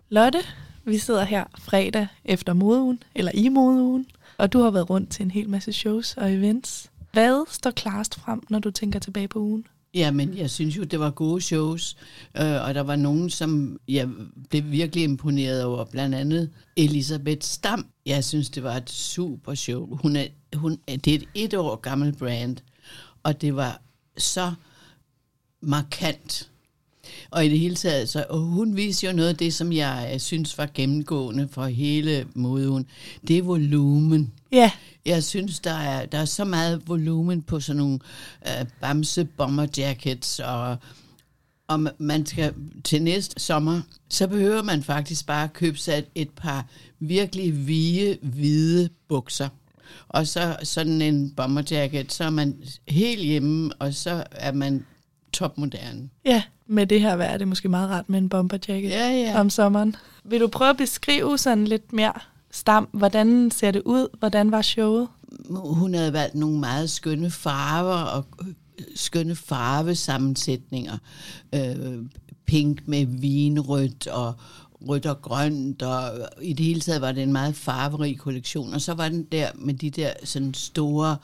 [0.10, 0.40] Lotte,
[0.86, 4.06] vi sidder her fredag efter modeugen, eller i modeugen,
[4.38, 6.92] og du har været rundt til en hel masse shows og events.
[7.14, 9.66] Hvad står klarest frem, når du tænker tilbage på ugen?
[9.94, 11.98] Jamen, jeg synes jo, det var gode shows,
[12.38, 14.10] øh, og der var nogen, som jeg
[14.50, 17.88] blev virkelig imponeret over, blandt andet Elisabeth Stam.
[18.06, 19.98] Jeg synes, det var et super show.
[20.02, 22.58] Hun er, hun, det er et et år gammelt brand,
[23.24, 23.82] og det var
[24.18, 24.54] så
[25.62, 26.50] markant.
[27.32, 30.10] Og i det hele taget, så, og hun viser jo noget af det, som jeg
[30.14, 32.86] øh, synes var gennemgående for hele modeugen.
[33.28, 34.32] Det er volumen.
[34.52, 34.72] Ja,
[35.06, 38.00] Jeg synes, der er, der er så meget volumen på sådan nogle
[38.48, 40.78] øh, bamse bomber jackets, og
[41.68, 46.30] om man skal til næste sommer, så behøver man faktisk bare købe sig et, et
[46.30, 46.66] par
[47.00, 49.50] virkelig hvide, hvide bukser.
[50.08, 54.86] Og så sådan en bomber jacket, så er man helt hjemme, og så er man
[55.34, 56.10] topmoderne.
[56.26, 56.44] ja.
[56.68, 59.40] Med det her vejr er det måske meget rart med en bomberjacket Ja, ja.
[59.40, 59.96] om sommeren.
[60.24, 62.14] Vil du prøve at beskrive sådan lidt mere
[62.52, 62.88] stam?
[62.94, 64.08] Hvordan ser det ud?
[64.20, 65.08] Hvordan var showet?
[65.50, 68.48] hun havde valgt nogle meget skønne farver og øh,
[68.96, 70.98] skønne farvesammensætninger.
[71.56, 72.06] Øh,
[72.46, 74.34] pink med vinrødt og
[74.88, 78.74] rødt og grønt, og i det hele taget var det en meget farverig kollektion.
[78.74, 81.18] Og så var den der med de der sådan store,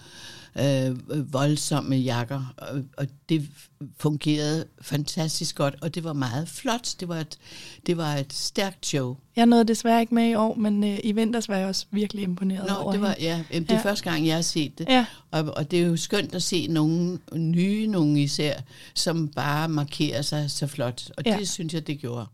[0.60, 3.50] øh, voldsomme jakker, og, og det
[3.98, 6.96] fungerede fantastisk godt, og det var meget flot.
[7.00, 7.38] Det var et,
[7.86, 9.18] det var et stærkt show.
[9.36, 12.24] Jeg nåede desværre ikke med i år, men øh, i vinters var jeg også virkelig
[12.24, 13.22] imponeret over Nå, det var, hende.
[13.22, 13.82] ja, det er Ja.
[13.84, 14.88] første gang, jeg har set det.
[14.90, 18.60] Ja, Og, og det er jo skønt at se nogle nye, nogle især,
[18.96, 21.12] som bare markerer sig så flot.
[21.18, 21.38] Og ja.
[21.40, 22.26] det synes jeg, det gjorde.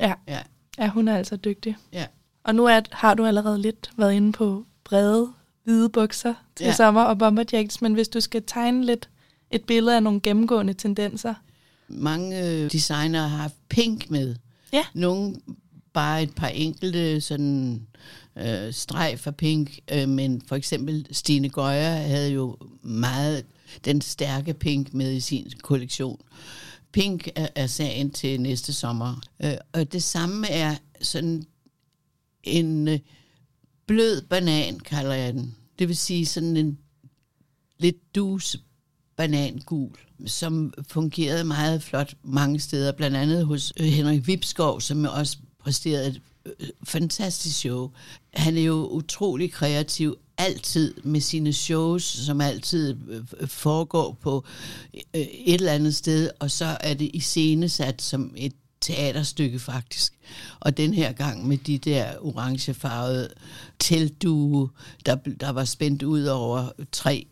[0.00, 0.12] ja.
[0.28, 0.38] Ja.
[0.82, 1.76] Ja, hun er altså dygtig.
[1.92, 2.06] Ja.
[2.44, 5.28] Og nu er, har du allerede lidt været inde på brede,
[5.64, 6.74] hvide bukser til ja.
[6.74, 9.08] Sommer og bomberjacks, men hvis du skal tegne lidt
[9.50, 11.34] et billede af nogle gennemgående tendenser.
[11.88, 14.36] Mange øh, designere har haft pink med.
[14.72, 14.84] Ja.
[14.94, 15.36] Nogle
[15.92, 17.86] bare et par enkelte sådan
[18.36, 23.44] øh, streg for pink, øh, men for eksempel Stine Gøjer havde jo meget
[23.84, 26.20] den stærke pink med i sin kollektion.
[26.92, 29.20] Pink er, er sagen til næste sommer.
[29.44, 31.44] Øh, og det samme er sådan
[32.44, 32.98] en øh,
[33.86, 35.56] blød banan, kalder jeg den.
[35.78, 36.78] Det vil sige sådan en
[37.78, 38.56] lidt dus
[39.16, 45.38] banangul, som fungerede meget flot mange steder, blandt andet hos øh, Henrik Vipskov, som også
[45.58, 47.90] præsterede et øh, fantastisk show.
[48.34, 54.44] Han er jo utrolig kreativ, altid med sine shows, som altid øh, foregår på
[54.94, 60.12] øh, et eller andet sted, og så er det iscenesat som et teaterstykke faktisk.
[60.60, 63.28] Og den her gang med de der orangefarvede
[63.78, 64.68] teltdue,
[65.06, 67.26] der, der var spændt ud over tre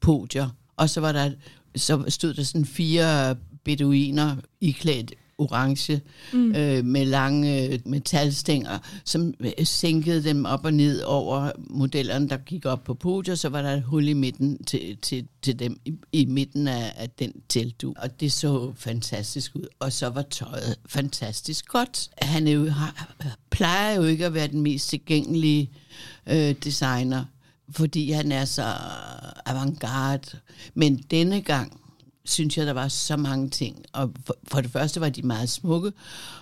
[0.00, 0.48] podier.
[0.76, 1.30] Og så var der
[1.76, 6.00] så stod der sådan fire beduiner iklædt orange
[6.32, 6.54] mm.
[6.54, 12.36] øh, med lange øh, metalstænger, som øh, sænkede dem op og ned over modellerne, der
[12.36, 15.80] gik op på podiet, så var der et hul i midten til, til, til dem
[15.84, 17.94] i, i midten af, af den teltdu.
[17.96, 19.66] Og det så fantastisk ud.
[19.78, 22.08] Og så var tøjet fantastisk godt.
[22.22, 23.14] Han er jo, har,
[23.50, 25.70] plejer jo ikke at være den mest tilgængelige
[26.26, 27.24] øh, designer,
[27.70, 28.74] fordi han er så
[29.46, 30.38] avantgarde.
[30.74, 31.80] Men denne gang
[32.24, 33.84] synes jeg, der var så mange ting.
[33.92, 35.92] Og for, for det første var de meget smukke,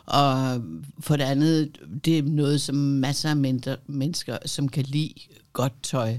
[0.06, 0.62] og
[1.00, 5.14] for det andet, det er noget, som masser af mindre, mennesker, som kan lide
[5.52, 6.18] godt tøj,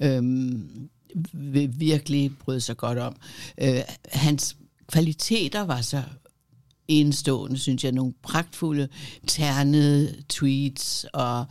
[0.00, 0.88] øhm,
[1.32, 3.16] vil virkelig bryde sig godt om.
[3.58, 3.80] Øh,
[4.12, 6.02] hans kvaliteter var så
[6.88, 7.92] enestående, synes jeg.
[7.92, 8.88] Nogle pragtfulde,
[9.26, 11.44] ternede tweets, og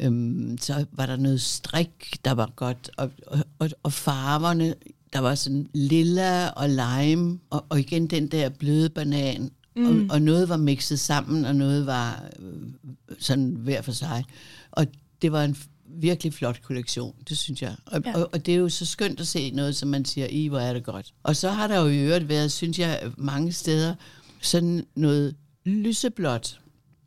[0.00, 3.10] øhm, så var der noget strik, der var godt, og,
[3.58, 4.74] og, og farverne
[5.14, 9.86] der var sådan lilla og lime, og, og igen den der bløde banan, mm.
[9.86, 12.62] og, og noget var mixet sammen, og noget var øh,
[13.18, 14.24] sådan hver for sig.
[14.70, 14.86] Og
[15.22, 17.76] det var en virkelig flot kollektion, det synes jeg.
[17.86, 18.16] Og, ja.
[18.16, 20.58] og, og det er jo så skønt at se noget, som man siger, i hvor
[20.58, 21.14] er det godt.
[21.22, 23.94] Og så har der jo i øvrigt været, synes jeg, mange steder,
[24.40, 26.60] sådan noget lyseblåt.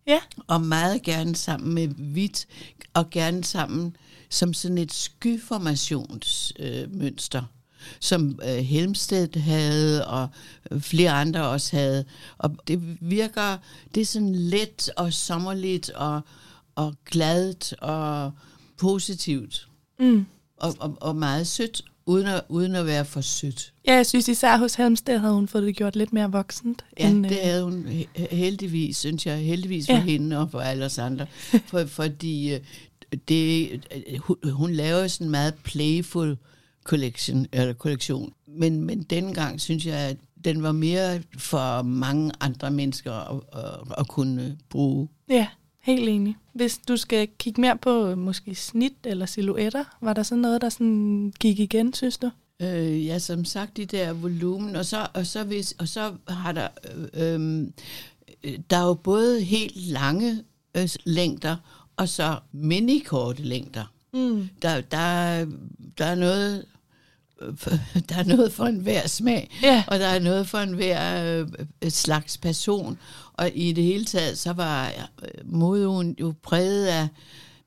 [0.08, 0.20] Ja.
[0.48, 2.48] Og meget gerne sammen med hvidt,
[2.94, 3.96] og gerne sammen
[4.30, 7.42] som sådan et skyformationsmønster.
[7.42, 7.48] Øh,
[8.00, 10.28] som øh, Helmstedt havde, og
[10.72, 12.06] øh, flere andre også havde.
[12.38, 13.58] Og det virker,
[13.96, 16.22] det er sådan let og sommerligt og,
[16.76, 18.32] og gladt og
[18.78, 19.68] positivt.
[20.00, 20.26] Mm.
[20.58, 23.74] Og, og, og meget sødt, uden at, uden at være for sødt.
[23.88, 26.86] Ja, jeg synes især hos Helmstedt havde hun fået det gjort lidt mere voksent.
[27.00, 29.38] Ja, end, det øh, havde hun heldigvis, synes jeg.
[29.38, 30.02] Heldigvis for ja.
[30.02, 31.26] hende og for alle os andre.
[31.70, 32.60] For, fordi øh,
[33.28, 33.70] det,
[34.20, 36.38] hun, hun laver sådan meget playful
[36.88, 38.34] collection, eller kollektion.
[38.48, 43.94] Men, men dengang synes jeg, at den var mere for mange andre mennesker at, at,
[43.98, 45.08] at kunne bruge.
[45.30, 45.48] Ja,
[45.82, 46.36] helt enig.
[46.54, 50.70] Hvis du skal kigge mere på måske snit eller silhuetter, var der så noget, der
[50.70, 52.30] sådan gik igen, synes du?
[52.62, 56.52] Øh, ja, som sagt, de der volumen, og så, og så, hvis, og så har
[56.52, 56.68] der,
[57.14, 57.68] øh, øh,
[58.70, 60.44] der er jo både helt lange
[60.78, 61.56] øh, længder,
[61.98, 63.94] og så mini-korte længder.
[64.14, 64.50] Mm.
[64.62, 65.46] Der, der,
[65.98, 66.66] der er noget
[68.10, 69.84] der er noget for enhver smag, ja.
[69.88, 71.34] og der er noget for enhver
[71.82, 72.98] øh, slags person.
[73.34, 74.88] Og i det hele taget, så var
[75.24, 77.08] øh, moden jo præget af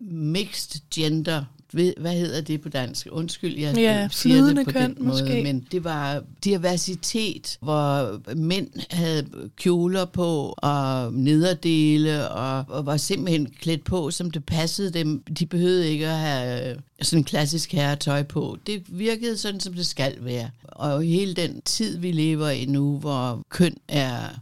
[0.00, 3.06] mixed gender hvad hedder det på dansk?
[3.10, 5.08] Undskyld, jeg ja, siger det på køn, den måde.
[5.08, 5.42] Måske.
[5.42, 13.46] Men det var diversitet, hvor mænd havde kjoler på og nederdele, og, og var simpelthen
[13.60, 15.22] klædt på, som det passede dem.
[15.22, 18.58] De behøvede ikke at have sådan klassisk herretøj på.
[18.66, 20.50] Det virkede sådan, som det skal være.
[20.62, 24.40] Og hele den tid, vi lever i nu, hvor køn er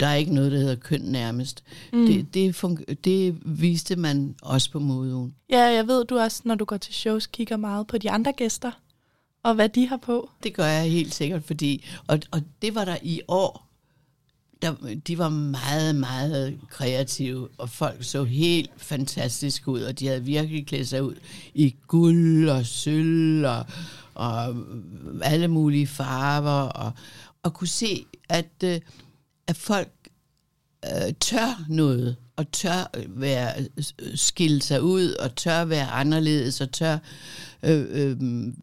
[0.00, 1.64] der er ikke noget, der hedder køn nærmest.
[1.92, 2.06] Mm.
[2.06, 5.34] Det, det, det viste man også på modeugen.
[5.50, 8.32] Ja, jeg ved, du også, når du går til shows, kigger meget på de andre
[8.32, 8.70] gæster,
[9.42, 10.30] og hvad de har på.
[10.42, 13.70] Det gør jeg helt sikkert, fordi, og, og det var der i år,
[14.62, 14.74] der,
[15.06, 20.66] de var meget, meget kreative, og folk så helt fantastisk ud, og de havde virkelig
[20.66, 21.14] klædt sig ud
[21.54, 23.66] i guld og sølv og,
[24.14, 24.56] og
[25.22, 26.92] alle mulige farver, og,
[27.42, 28.80] og kunne se, at øh,
[29.50, 29.92] at folk
[30.84, 33.54] øh, tør noget, og tør være
[34.14, 36.98] skille sig ud, og tør være anderledes, og tør
[37.62, 38.16] øh, øh,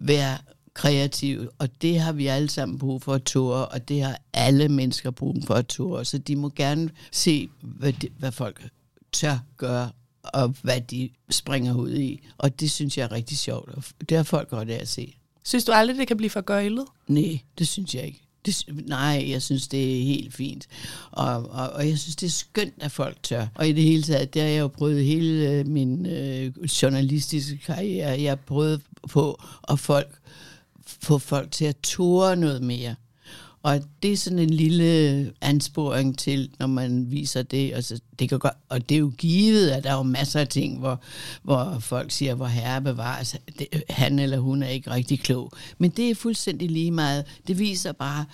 [0.08, 0.38] være
[0.74, 1.50] kreativ.
[1.60, 5.12] Og det har vi alle sammen brug for at tåre, og det har alle mennesker
[5.12, 6.06] brug for at tåre.
[6.06, 8.70] Så de må gerne se, hvad, de, hvad folk
[9.12, 9.92] tør gøre,
[10.24, 12.28] og hvad de springer ud i.
[12.38, 15.18] Og det synes jeg er rigtig sjovt, og det har folk godt af at se.
[15.44, 16.86] Synes du aldrig, det kan blive for gøjlet?
[17.08, 18.27] Nej, det synes jeg ikke.
[18.46, 20.68] Det, nej, jeg synes, det er helt fint.
[21.12, 23.48] Og, og, og jeg synes, det er skønt, at folk tør.
[23.56, 27.58] Og i det hele taget, der har jeg jo prøvet hele øh, min øh, journalistiske
[27.58, 28.22] karriere.
[28.22, 30.18] Jeg har prøvet på at folk,
[30.86, 32.96] få folk til at ture noget mere.
[33.64, 37.76] Og det er sådan en lille ansporing til, når man viser det.
[37.76, 40.40] Og, så, det kan godt, og det er jo givet, at der er jo masser
[40.40, 41.02] af ting, hvor,
[41.44, 45.52] hvor folk siger, hvor herre bevares, det, han eller hun er ikke rigtig klog.
[45.78, 47.26] Men det er fuldstændig lige meget.
[47.48, 48.26] Det viser bare,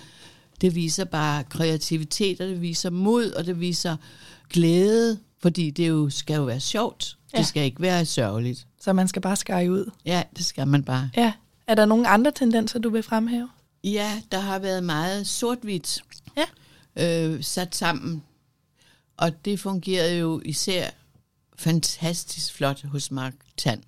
[0.60, 3.96] det viser bare kreativitet, og det viser mod, og det viser
[4.50, 7.16] glæde, fordi det jo skal jo være sjovt.
[7.32, 7.38] Ja.
[7.38, 8.66] Det skal ikke være sørgeligt.
[8.80, 9.90] Så man skal bare skære ud.
[10.06, 11.10] Ja, det skal man bare.
[11.16, 11.32] Ja.
[11.66, 13.48] Er der nogle andre tendenser, du vil fremhæve?
[13.84, 16.02] Ja, der har været meget sort-hvidt
[16.36, 16.44] Ja.
[16.96, 18.22] øh, sat sammen.
[19.16, 20.90] Og det fungerede jo især
[21.58, 23.82] fantastisk flot hos Mark Tan.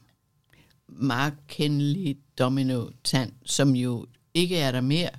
[0.88, 5.10] Mark Kenley Domino Tan, som jo ikke er der mere.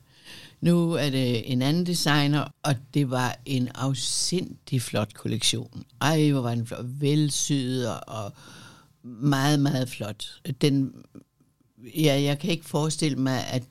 [0.61, 5.83] Nu er det en anden designer, og det var en afsindig flot kollektion.
[6.01, 6.85] Ej, hvor var den flot.
[6.87, 8.33] Velsyet og- og
[9.03, 10.41] meget, meget flot.
[10.61, 10.93] Den,
[11.95, 13.63] ja, jeg kan ikke forestille mig, at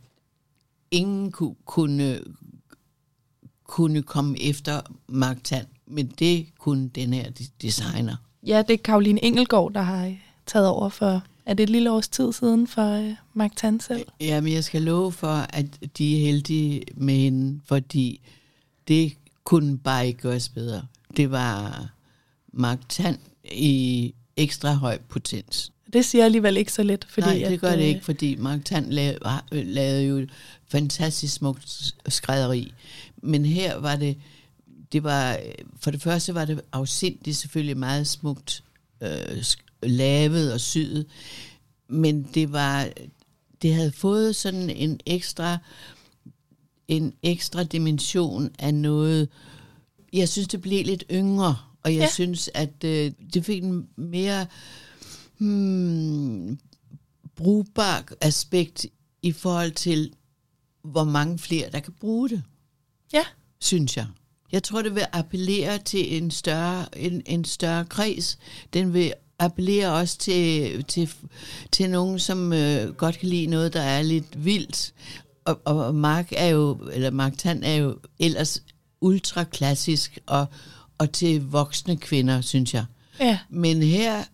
[0.91, 2.21] ingen kunne, kunne,
[3.65, 8.17] kunne komme efter Mark Tan, men det kunne den her de- designer.
[8.47, 10.15] Ja, det er Karoline Engelgaard, der har
[10.47, 14.07] taget over for, er det et lille års tid siden for øh, Mark Tan selv?
[14.21, 15.67] Jamen, jeg skal love for, at
[15.99, 18.21] de er heldige med hende, fordi
[18.89, 20.83] det kunne bare ikke gøres bedre.
[21.17, 21.89] Det var
[22.53, 23.19] Mark Tan
[23.53, 25.73] i ekstra høj potens.
[25.93, 28.37] Det siger alligevel ikke så lidt, fordi Nej, det gør at, det øh, ikke, fordi
[28.37, 29.19] Mark Tan lavede,
[29.53, 30.27] lavede jo
[30.69, 32.73] fantastisk smukt skrædderi.
[33.23, 34.17] Men her var det,
[34.93, 35.39] det var,
[35.81, 38.65] for det første var det afsindigt selvfølgelig meget smukt
[39.01, 39.43] øh,
[39.83, 41.07] lavet og syet,
[41.89, 42.89] men det var,
[43.63, 45.59] det havde fået sådan en ekstra,
[46.89, 49.29] en ekstra dimension af noget,
[50.13, 52.03] jeg synes, det blev lidt yngre, og jeg Ja.
[52.05, 52.11] ja.
[52.11, 54.47] synes, at øh, det fik en mere
[55.39, 56.59] hmm,
[57.37, 58.87] brugbar aspekt
[59.23, 60.13] i forhold til,
[60.85, 62.43] hvor mange flere, der kan bruge det,
[63.13, 63.23] Ja,
[63.61, 64.07] synes jeg.
[64.53, 68.39] Jeg tror, det vil appellere til en større, en, en større kreds.
[68.73, 71.11] Den vil appellere også til, til,
[71.73, 74.95] til nogen, som øh, godt kan lide noget, der er lidt vildt.
[75.45, 78.63] Og, og Mark er jo, eller Mark Tan er jo ellers
[79.01, 80.47] ultraklassisk og,
[80.99, 82.85] og til voksne kvinder, synes jeg.
[83.21, 84.25] ja, Men her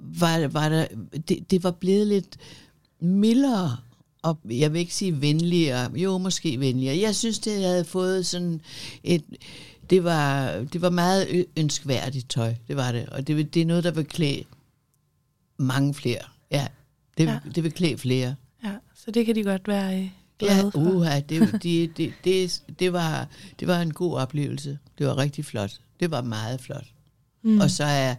[0.00, 0.86] var, var der,
[1.28, 2.36] det, det var blevet lidt
[3.00, 3.76] mildere,
[4.22, 6.98] og jeg vil ikke sige venligere, jo måske venligere.
[7.00, 8.60] Jeg synes, det havde fået sådan
[9.04, 9.24] et,
[9.90, 13.06] det var, det var meget ønskværdigt tøj, det var det.
[13.08, 14.44] Og det, det er noget, der vil klæde
[15.58, 16.20] mange flere.
[16.50, 16.66] Ja,
[17.18, 17.38] det, Ja.
[17.54, 18.34] det vil klæde flere.
[18.64, 18.72] ja.
[18.94, 20.78] Så det kan de godt være øh, glade Ja, for.
[20.78, 23.28] uha, det, det, det, det, det, var,
[23.60, 24.78] det var en god oplevelse.
[24.98, 25.80] Det var rigtig flot.
[26.00, 26.86] Det var meget flot.
[27.42, 27.60] Mm.
[27.60, 28.14] Og så er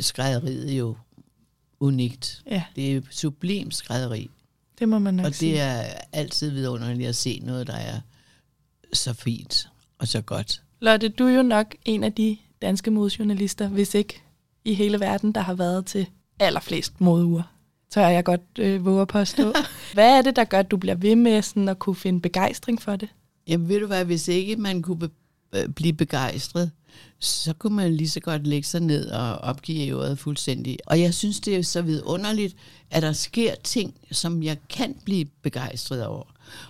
[0.00, 0.96] skrædderiet jo
[1.80, 2.42] unikt.
[2.50, 4.30] Ja, Det er sublim skrædderi,
[4.78, 5.52] det må man nok og sige.
[5.52, 5.82] det er
[6.12, 8.00] altid vidunderligt at se noget, der er
[8.92, 10.62] så fint og så godt.
[10.80, 14.22] Lotte, du er jo nok en af de danske modejournalister, hvis ikke
[14.64, 16.06] i hele verden, der har været til
[16.40, 17.42] allerflest modeuger.
[17.90, 19.52] Tør jeg godt øh, våge at påstå.
[19.94, 22.82] Hvad er det, der gør, at du bliver ved med sådan at kunne finde begejstring
[22.82, 23.08] for det?
[23.46, 24.98] Jamen ved du hvad, hvis ikke man kunne
[25.54, 26.70] Øh, blive begejstret,
[27.18, 30.78] så kunne man lige så godt lægge sig ned og opgive ævret fuldstændig.
[30.86, 32.56] Og jeg synes, det er så vidunderligt,
[32.90, 36.24] at der sker ting, som jeg kan blive begejstret over.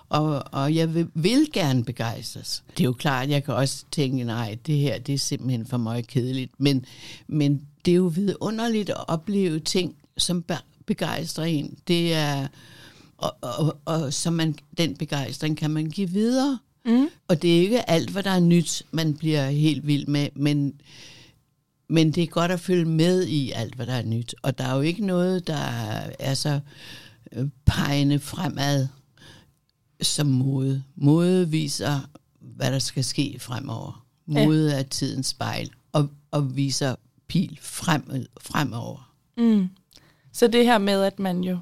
[0.08, 2.64] Og, og jeg vil, vil gerne begejstres.
[2.70, 5.66] Det er jo klart, at jeg kan også tænke, nej, det her det er simpelthen
[5.66, 6.52] for mig kedeligt.
[6.58, 6.84] Men,
[7.26, 10.44] men det er jo vidunderligt at opleve ting, som
[10.86, 11.78] begejstrer en.
[11.88, 12.46] Det er,
[13.18, 16.58] og, og, og så man, den begejstring kan man give videre.
[16.84, 17.08] Mm.
[17.28, 20.80] Og det er ikke alt, hvad der er nyt, man bliver helt vild med, men,
[21.88, 24.34] men det er godt at følge med i alt, hvad der er nyt.
[24.42, 25.68] Og der er jo ikke noget, der
[26.18, 26.60] er så
[27.32, 28.88] øh, pegende fremad
[30.00, 30.82] som mode.
[30.96, 32.00] Mode viser,
[32.40, 34.06] hvad der skal ske fremover.
[34.26, 36.94] Mode er tidens spejl, og, og viser
[37.28, 39.14] pil frem, fremover.
[39.36, 39.68] Mm.
[40.32, 41.58] Så det her med, at man jo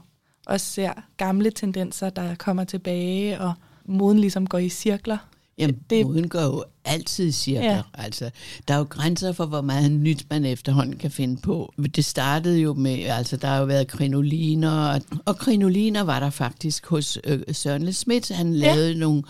[0.47, 3.55] også ser gamle tendenser, der kommer tilbage, og
[3.87, 5.19] moden ligesom går i cirkler.
[5.59, 7.71] Jamen, Det- moden går jo altid i cirkler.
[7.75, 7.83] Ja.
[7.95, 8.31] Altså,
[8.69, 11.73] der er jo grænser for, hvor meget nyt man efterhånden kan finde på.
[11.97, 16.31] Det startede jo med, altså der har jo været krinoliner, og, og krinoliner var der
[16.31, 18.29] faktisk hos øh, Søren Le Schmidt.
[18.29, 18.99] Han lavede ja.
[18.99, 19.23] nogle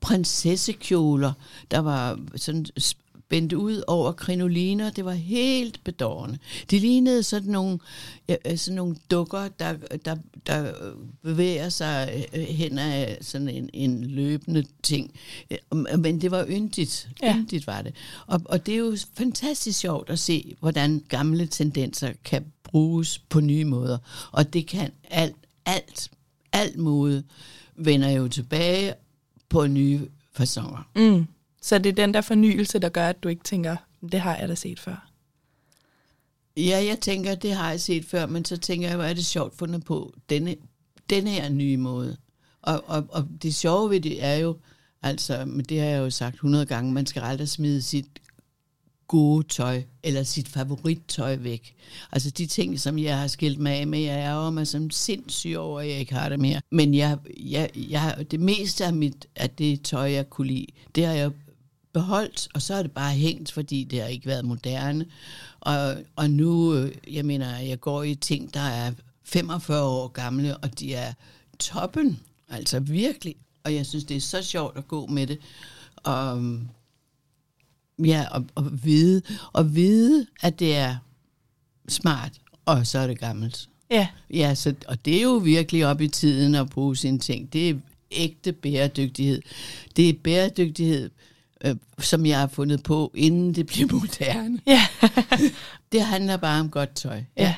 [0.00, 1.32] prinsessekjoler,
[1.70, 2.66] der var sådan
[3.34, 4.90] spændt ud over krinoliner.
[4.90, 6.38] Det var helt bedårende.
[6.70, 7.78] De lignede sådan nogle,
[8.28, 9.72] ja, sådan nogle dukker, der,
[10.04, 10.16] der,
[10.46, 10.72] der
[11.22, 15.14] bevæger sig øh, hen ad sådan en, en løbende ting.
[15.50, 17.08] Øh, Men det var yndigt.
[17.22, 17.36] Ja.
[17.36, 17.94] Yndigt var det.
[18.26, 23.40] Og, og det er jo fantastisk sjovt at se, hvordan gamle tendenser kan bruges på
[23.40, 23.98] nye måder.
[24.32, 26.10] Og det kan alt, alt,
[26.52, 27.22] alt mode
[27.76, 28.94] vender jo tilbage
[29.48, 30.00] på nye
[30.32, 30.88] fasonger.
[30.96, 31.26] Mm.
[31.64, 33.76] Så det er den der fornyelse, der gør, at du ikke tænker,
[34.12, 35.10] det har jeg da set før.
[36.56, 39.26] Ja, jeg tænker, det har jeg set før, men så tænker jeg, hvor er det
[39.26, 40.56] sjovt fundet på denne,
[41.10, 42.16] denne her nye måde.
[42.62, 44.56] Og, og, og det sjove ved det er jo,
[45.02, 48.06] altså, men det har jeg jo sagt 100 gange, man skal aldrig smide sit
[49.08, 51.74] gode tøj, eller sit favorittøj væk.
[52.12, 55.56] Altså de ting, som jeg har skilt mig af med, jeg er mig som sindssyg
[55.56, 56.60] over, at jeg ikke har det mere.
[56.70, 61.06] Men jeg, jeg, jeg, det meste af, mit, af det tøj, jeg kunne lide, det
[61.06, 61.30] har jeg
[61.94, 65.06] beholdt, og så er det bare hængt, fordi det har ikke været moderne.
[65.60, 68.92] Og, og nu, øh, jeg mener, jeg går i ting, der er
[69.24, 71.12] 45 år gamle, og de er
[71.58, 73.36] toppen, altså virkelig.
[73.64, 75.38] Og jeg synes, det er så sjovt at gå med det.
[75.96, 76.60] Og,
[78.04, 79.22] ja, og, og vide,
[79.52, 80.96] og vide, at det er
[81.88, 82.32] smart,
[82.64, 83.68] og så er det gammelt.
[83.90, 84.08] Ja.
[84.30, 87.52] Ja, så, og det er jo virkelig op i tiden at bruge sine ting.
[87.52, 87.74] Det er
[88.10, 89.42] ægte bæredygtighed.
[89.96, 91.10] Det er bæredygtighed,
[91.64, 94.58] øh, som jeg har fundet på, inden det bliver moderne.
[94.66, 94.86] Ja.
[95.92, 97.22] Det handler bare om godt tøj.
[97.36, 97.54] ja.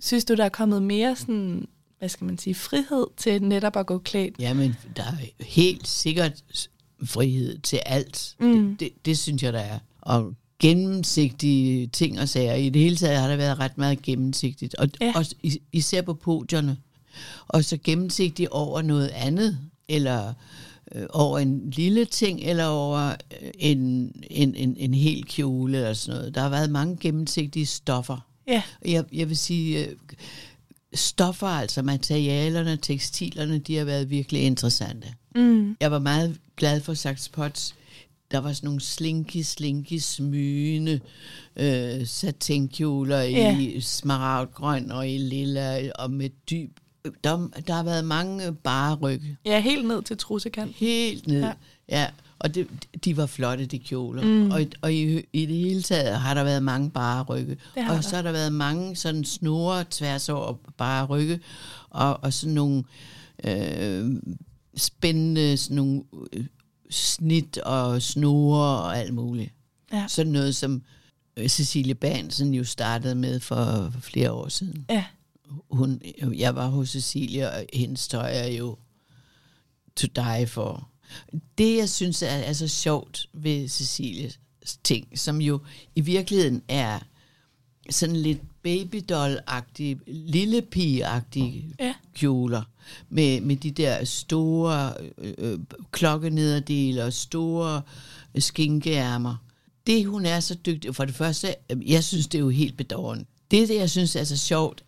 [0.00, 1.68] Synes du, der er kommet mere sådan,
[1.98, 4.34] hvad skal man sige, frihed til netop at gå klædt?
[4.38, 6.32] Jamen, der er helt sikkert
[7.04, 8.36] frihed til alt.
[8.40, 8.68] Mm.
[8.68, 9.78] Det, det, det synes jeg, der er.
[10.02, 12.54] Og gennemsigtige ting og sager.
[12.54, 14.74] I det hele taget har der været ret meget gennemsigtigt.
[14.74, 15.12] Og Ja.
[15.16, 15.24] ja.
[15.42, 16.76] is- især på podierne.
[17.48, 19.58] Og så gennemsigtigt over noget andet.
[19.88, 20.34] Eller øh,
[21.10, 23.08] over en lille ting, eller over
[23.42, 26.34] øh, en, en, en, en hel kjole eller sådan noget.
[26.34, 28.26] Der har været mange gennemsigtige stoffer.
[28.48, 28.62] Ja.
[28.84, 29.92] Jeg, jeg vil sige, øh,
[30.94, 35.08] stoffer, altså materialerne, tekstilerne, de har været virkelig interessante.
[35.34, 35.76] Mm.
[35.80, 37.74] Jeg var meget glad for Sax Potts.
[38.30, 41.00] Der var sådan nogle slinky, slinky, smygende
[41.56, 43.58] øh, satinkjoler Ja.
[43.58, 46.70] i smaragdgrøn og i lilla og med dyb.
[47.24, 49.36] Der, der har været mange bare rygge.
[49.44, 50.76] Ja, helt ned til trussekant.
[50.76, 51.40] Helt ned.
[51.40, 51.52] Ja.
[51.88, 52.06] Ja.
[52.38, 52.68] Og det,
[53.04, 54.22] de var flotte, de kjoler.
[54.22, 54.50] Mm.
[54.50, 57.56] Og, og i, i det hele taget har der været mange bare rygge.
[57.76, 58.00] Og der.
[58.00, 61.40] så har der været mange sådan snore tværs over bare rygge.
[61.90, 62.84] Og, og sådan nogle
[63.44, 64.12] øh,
[64.76, 66.44] spændende sådan nogle øh,
[66.90, 69.52] snit og snore og alt muligt.
[69.92, 70.04] Ja.
[70.08, 70.82] Sådan noget, som
[71.36, 74.86] øh, Cecilie Bansen jo startede med for flere år siden.
[74.90, 75.04] Ja.
[75.70, 76.00] Hun,
[76.36, 78.76] jeg var hos Cecilie, og hendes tøj er jo
[79.96, 80.88] to die for.
[81.58, 84.40] Det, jeg synes er, er så sjovt ved Cecilies
[84.84, 85.60] ting, som jo
[85.94, 86.98] i virkeligheden er
[87.90, 91.94] sådan lidt babydoll-agtige, lille pige-agtige Ja.
[92.14, 92.62] kjoler,
[93.08, 95.58] med, med de der store øh, øh,
[95.92, 97.82] klokkenederdele og store
[98.38, 99.36] skinkeærmer.
[99.86, 101.54] Det, hun er så dygtig, for det første,
[101.86, 103.24] jeg synes, det er jo helt bedårende.
[103.50, 104.84] Det, det, jeg synes er så sjovt,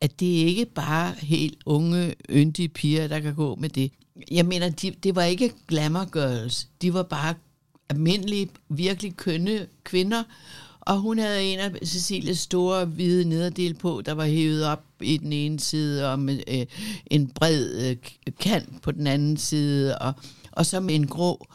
[0.00, 3.92] at det ikke bare helt unge, yndige piger, der kan gå med det.
[4.30, 6.68] Jeg mener, de, det var ikke glamour girls.
[6.82, 7.34] De var bare
[7.88, 10.22] almindelige, virkelig kønne kvinder.
[10.80, 15.16] Og hun havde en af Cecilies store hvide nederdel på, der var hævet op i
[15.16, 16.66] den ene side, og med øh,
[17.06, 17.96] en bred øh,
[18.40, 20.12] kant på den anden side, og,
[20.52, 21.46] og så med en grå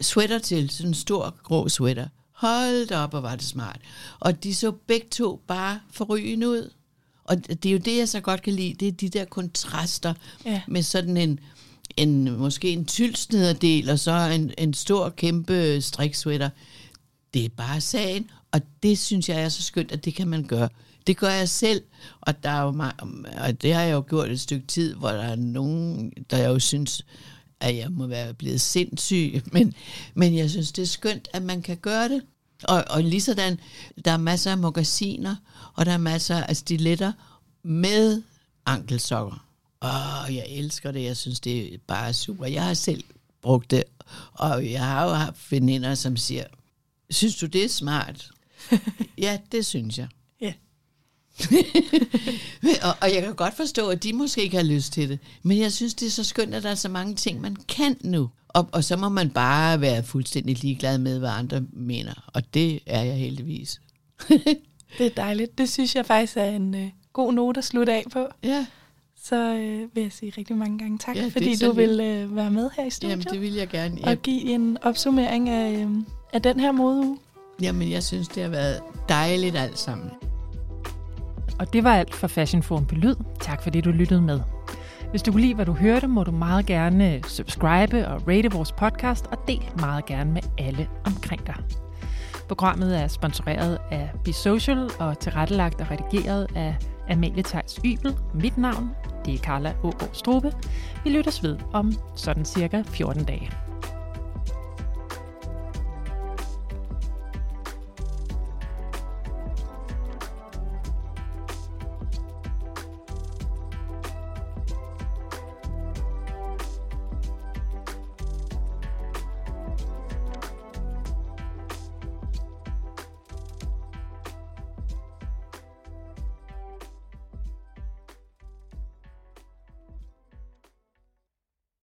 [0.00, 2.08] sweater til, sådan en stor grå sweater.
[2.32, 3.80] Hold da op, og var det smart.
[4.20, 6.70] Og de så begge to bare forrygende ud.
[7.32, 10.14] Og det er jo det, jeg så godt kan lide, det er de der kontraster
[10.44, 10.60] Ja.
[10.68, 11.40] med sådan en,
[11.96, 16.50] en måske en tylsnederdel, og så en, en stor, kæmpe striksweater.
[17.34, 20.42] Det er bare sagen, og det synes jeg er så skønt, at det kan man
[20.44, 20.68] gøre.
[21.06, 21.82] Det gør jeg selv,
[22.20, 22.94] og, der er jo meget,
[23.46, 26.48] og det har jeg jo gjort et stykke tid, hvor der er nogen, der jeg
[26.48, 27.04] jo synes,
[27.60, 29.74] at jeg må være blevet sindssyg, men,
[30.14, 32.22] men jeg synes, det er skønt, at man kan gøre det.
[32.64, 33.60] Og, og lige sådan,
[34.04, 35.36] der er masser af magasiner,
[35.74, 37.12] og der er masser af stiletter
[37.62, 38.22] med
[38.66, 39.46] ankelsokker.
[39.82, 41.04] Åh, jeg elsker det.
[41.04, 42.46] Jeg synes, det er bare super.
[42.46, 43.04] Jeg har selv
[43.42, 43.84] brugt det,
[44.32, 46.44] og jeg har jo haft veninder, som siger,
[47.10, 48.30] synes du, det er smart?
[49.18, 50.08] ja, det synes jeg.
[50.40, 50.52] Ja.
[52.82, 55.18] og, og jeg kan godt forstå, at de måske ikke har lyst til det.
[55.42, 57.96] Men jeg synes, det er så skønt, at der er så mange ting, man kan
[58.00, 58.30] nu.
[58.54, 62.30] Og, og så må man bare være fuldstændig ligeglad med, hvad andre mener.
[62.34, 63.80] Og det er jeg heldigvis.
[64.98, 65.58] Det er dejligt.
[65.58, 68.26] Det synes jeg faktisk er en øh, god note at slutte af på.
[68.42, 68.66] ja,
[69.22, 72.50] Så øh, vil jeg sige rigtig mange gange tak, Ja, fordi du vil øh, være
[72.50, 73.10] med her i studiet.
[73.10, 73.98] jamen det vil jeg gerne.
[74.02, 75.90] Og Jeg, give en opsummering af, øh,
[76.32, 77.18] af den her modeuge.
[77.62, 80.10] jamen, jeg synes, det har været dejligt alt sammen.
[81.58, 83.14] Og det var alt for Fashion Forum på Lyd.
[83.40, 84.40] Tak fordi du lyttede med.
[85.12, 88.50] Hvis du kunne lide, hvad du hørte, må du meget gerne øh, subscribe og rate
[88.52, 91.54] vores podcast, og del meget gerne med alle omkring dig.
[92.48, 96.76] Programmet er sponsoreret af Be Social og tilrettelagt og redigeret af
[97.10, 98.16] Amalie Tejs Ybel.
[98.34, 98.90] Mit navn,
[99.24, 100.52] det er Carla Ågaard Strube.
[101.04, 103.50] Vi lyttes ved om sådan cirka 14 dage.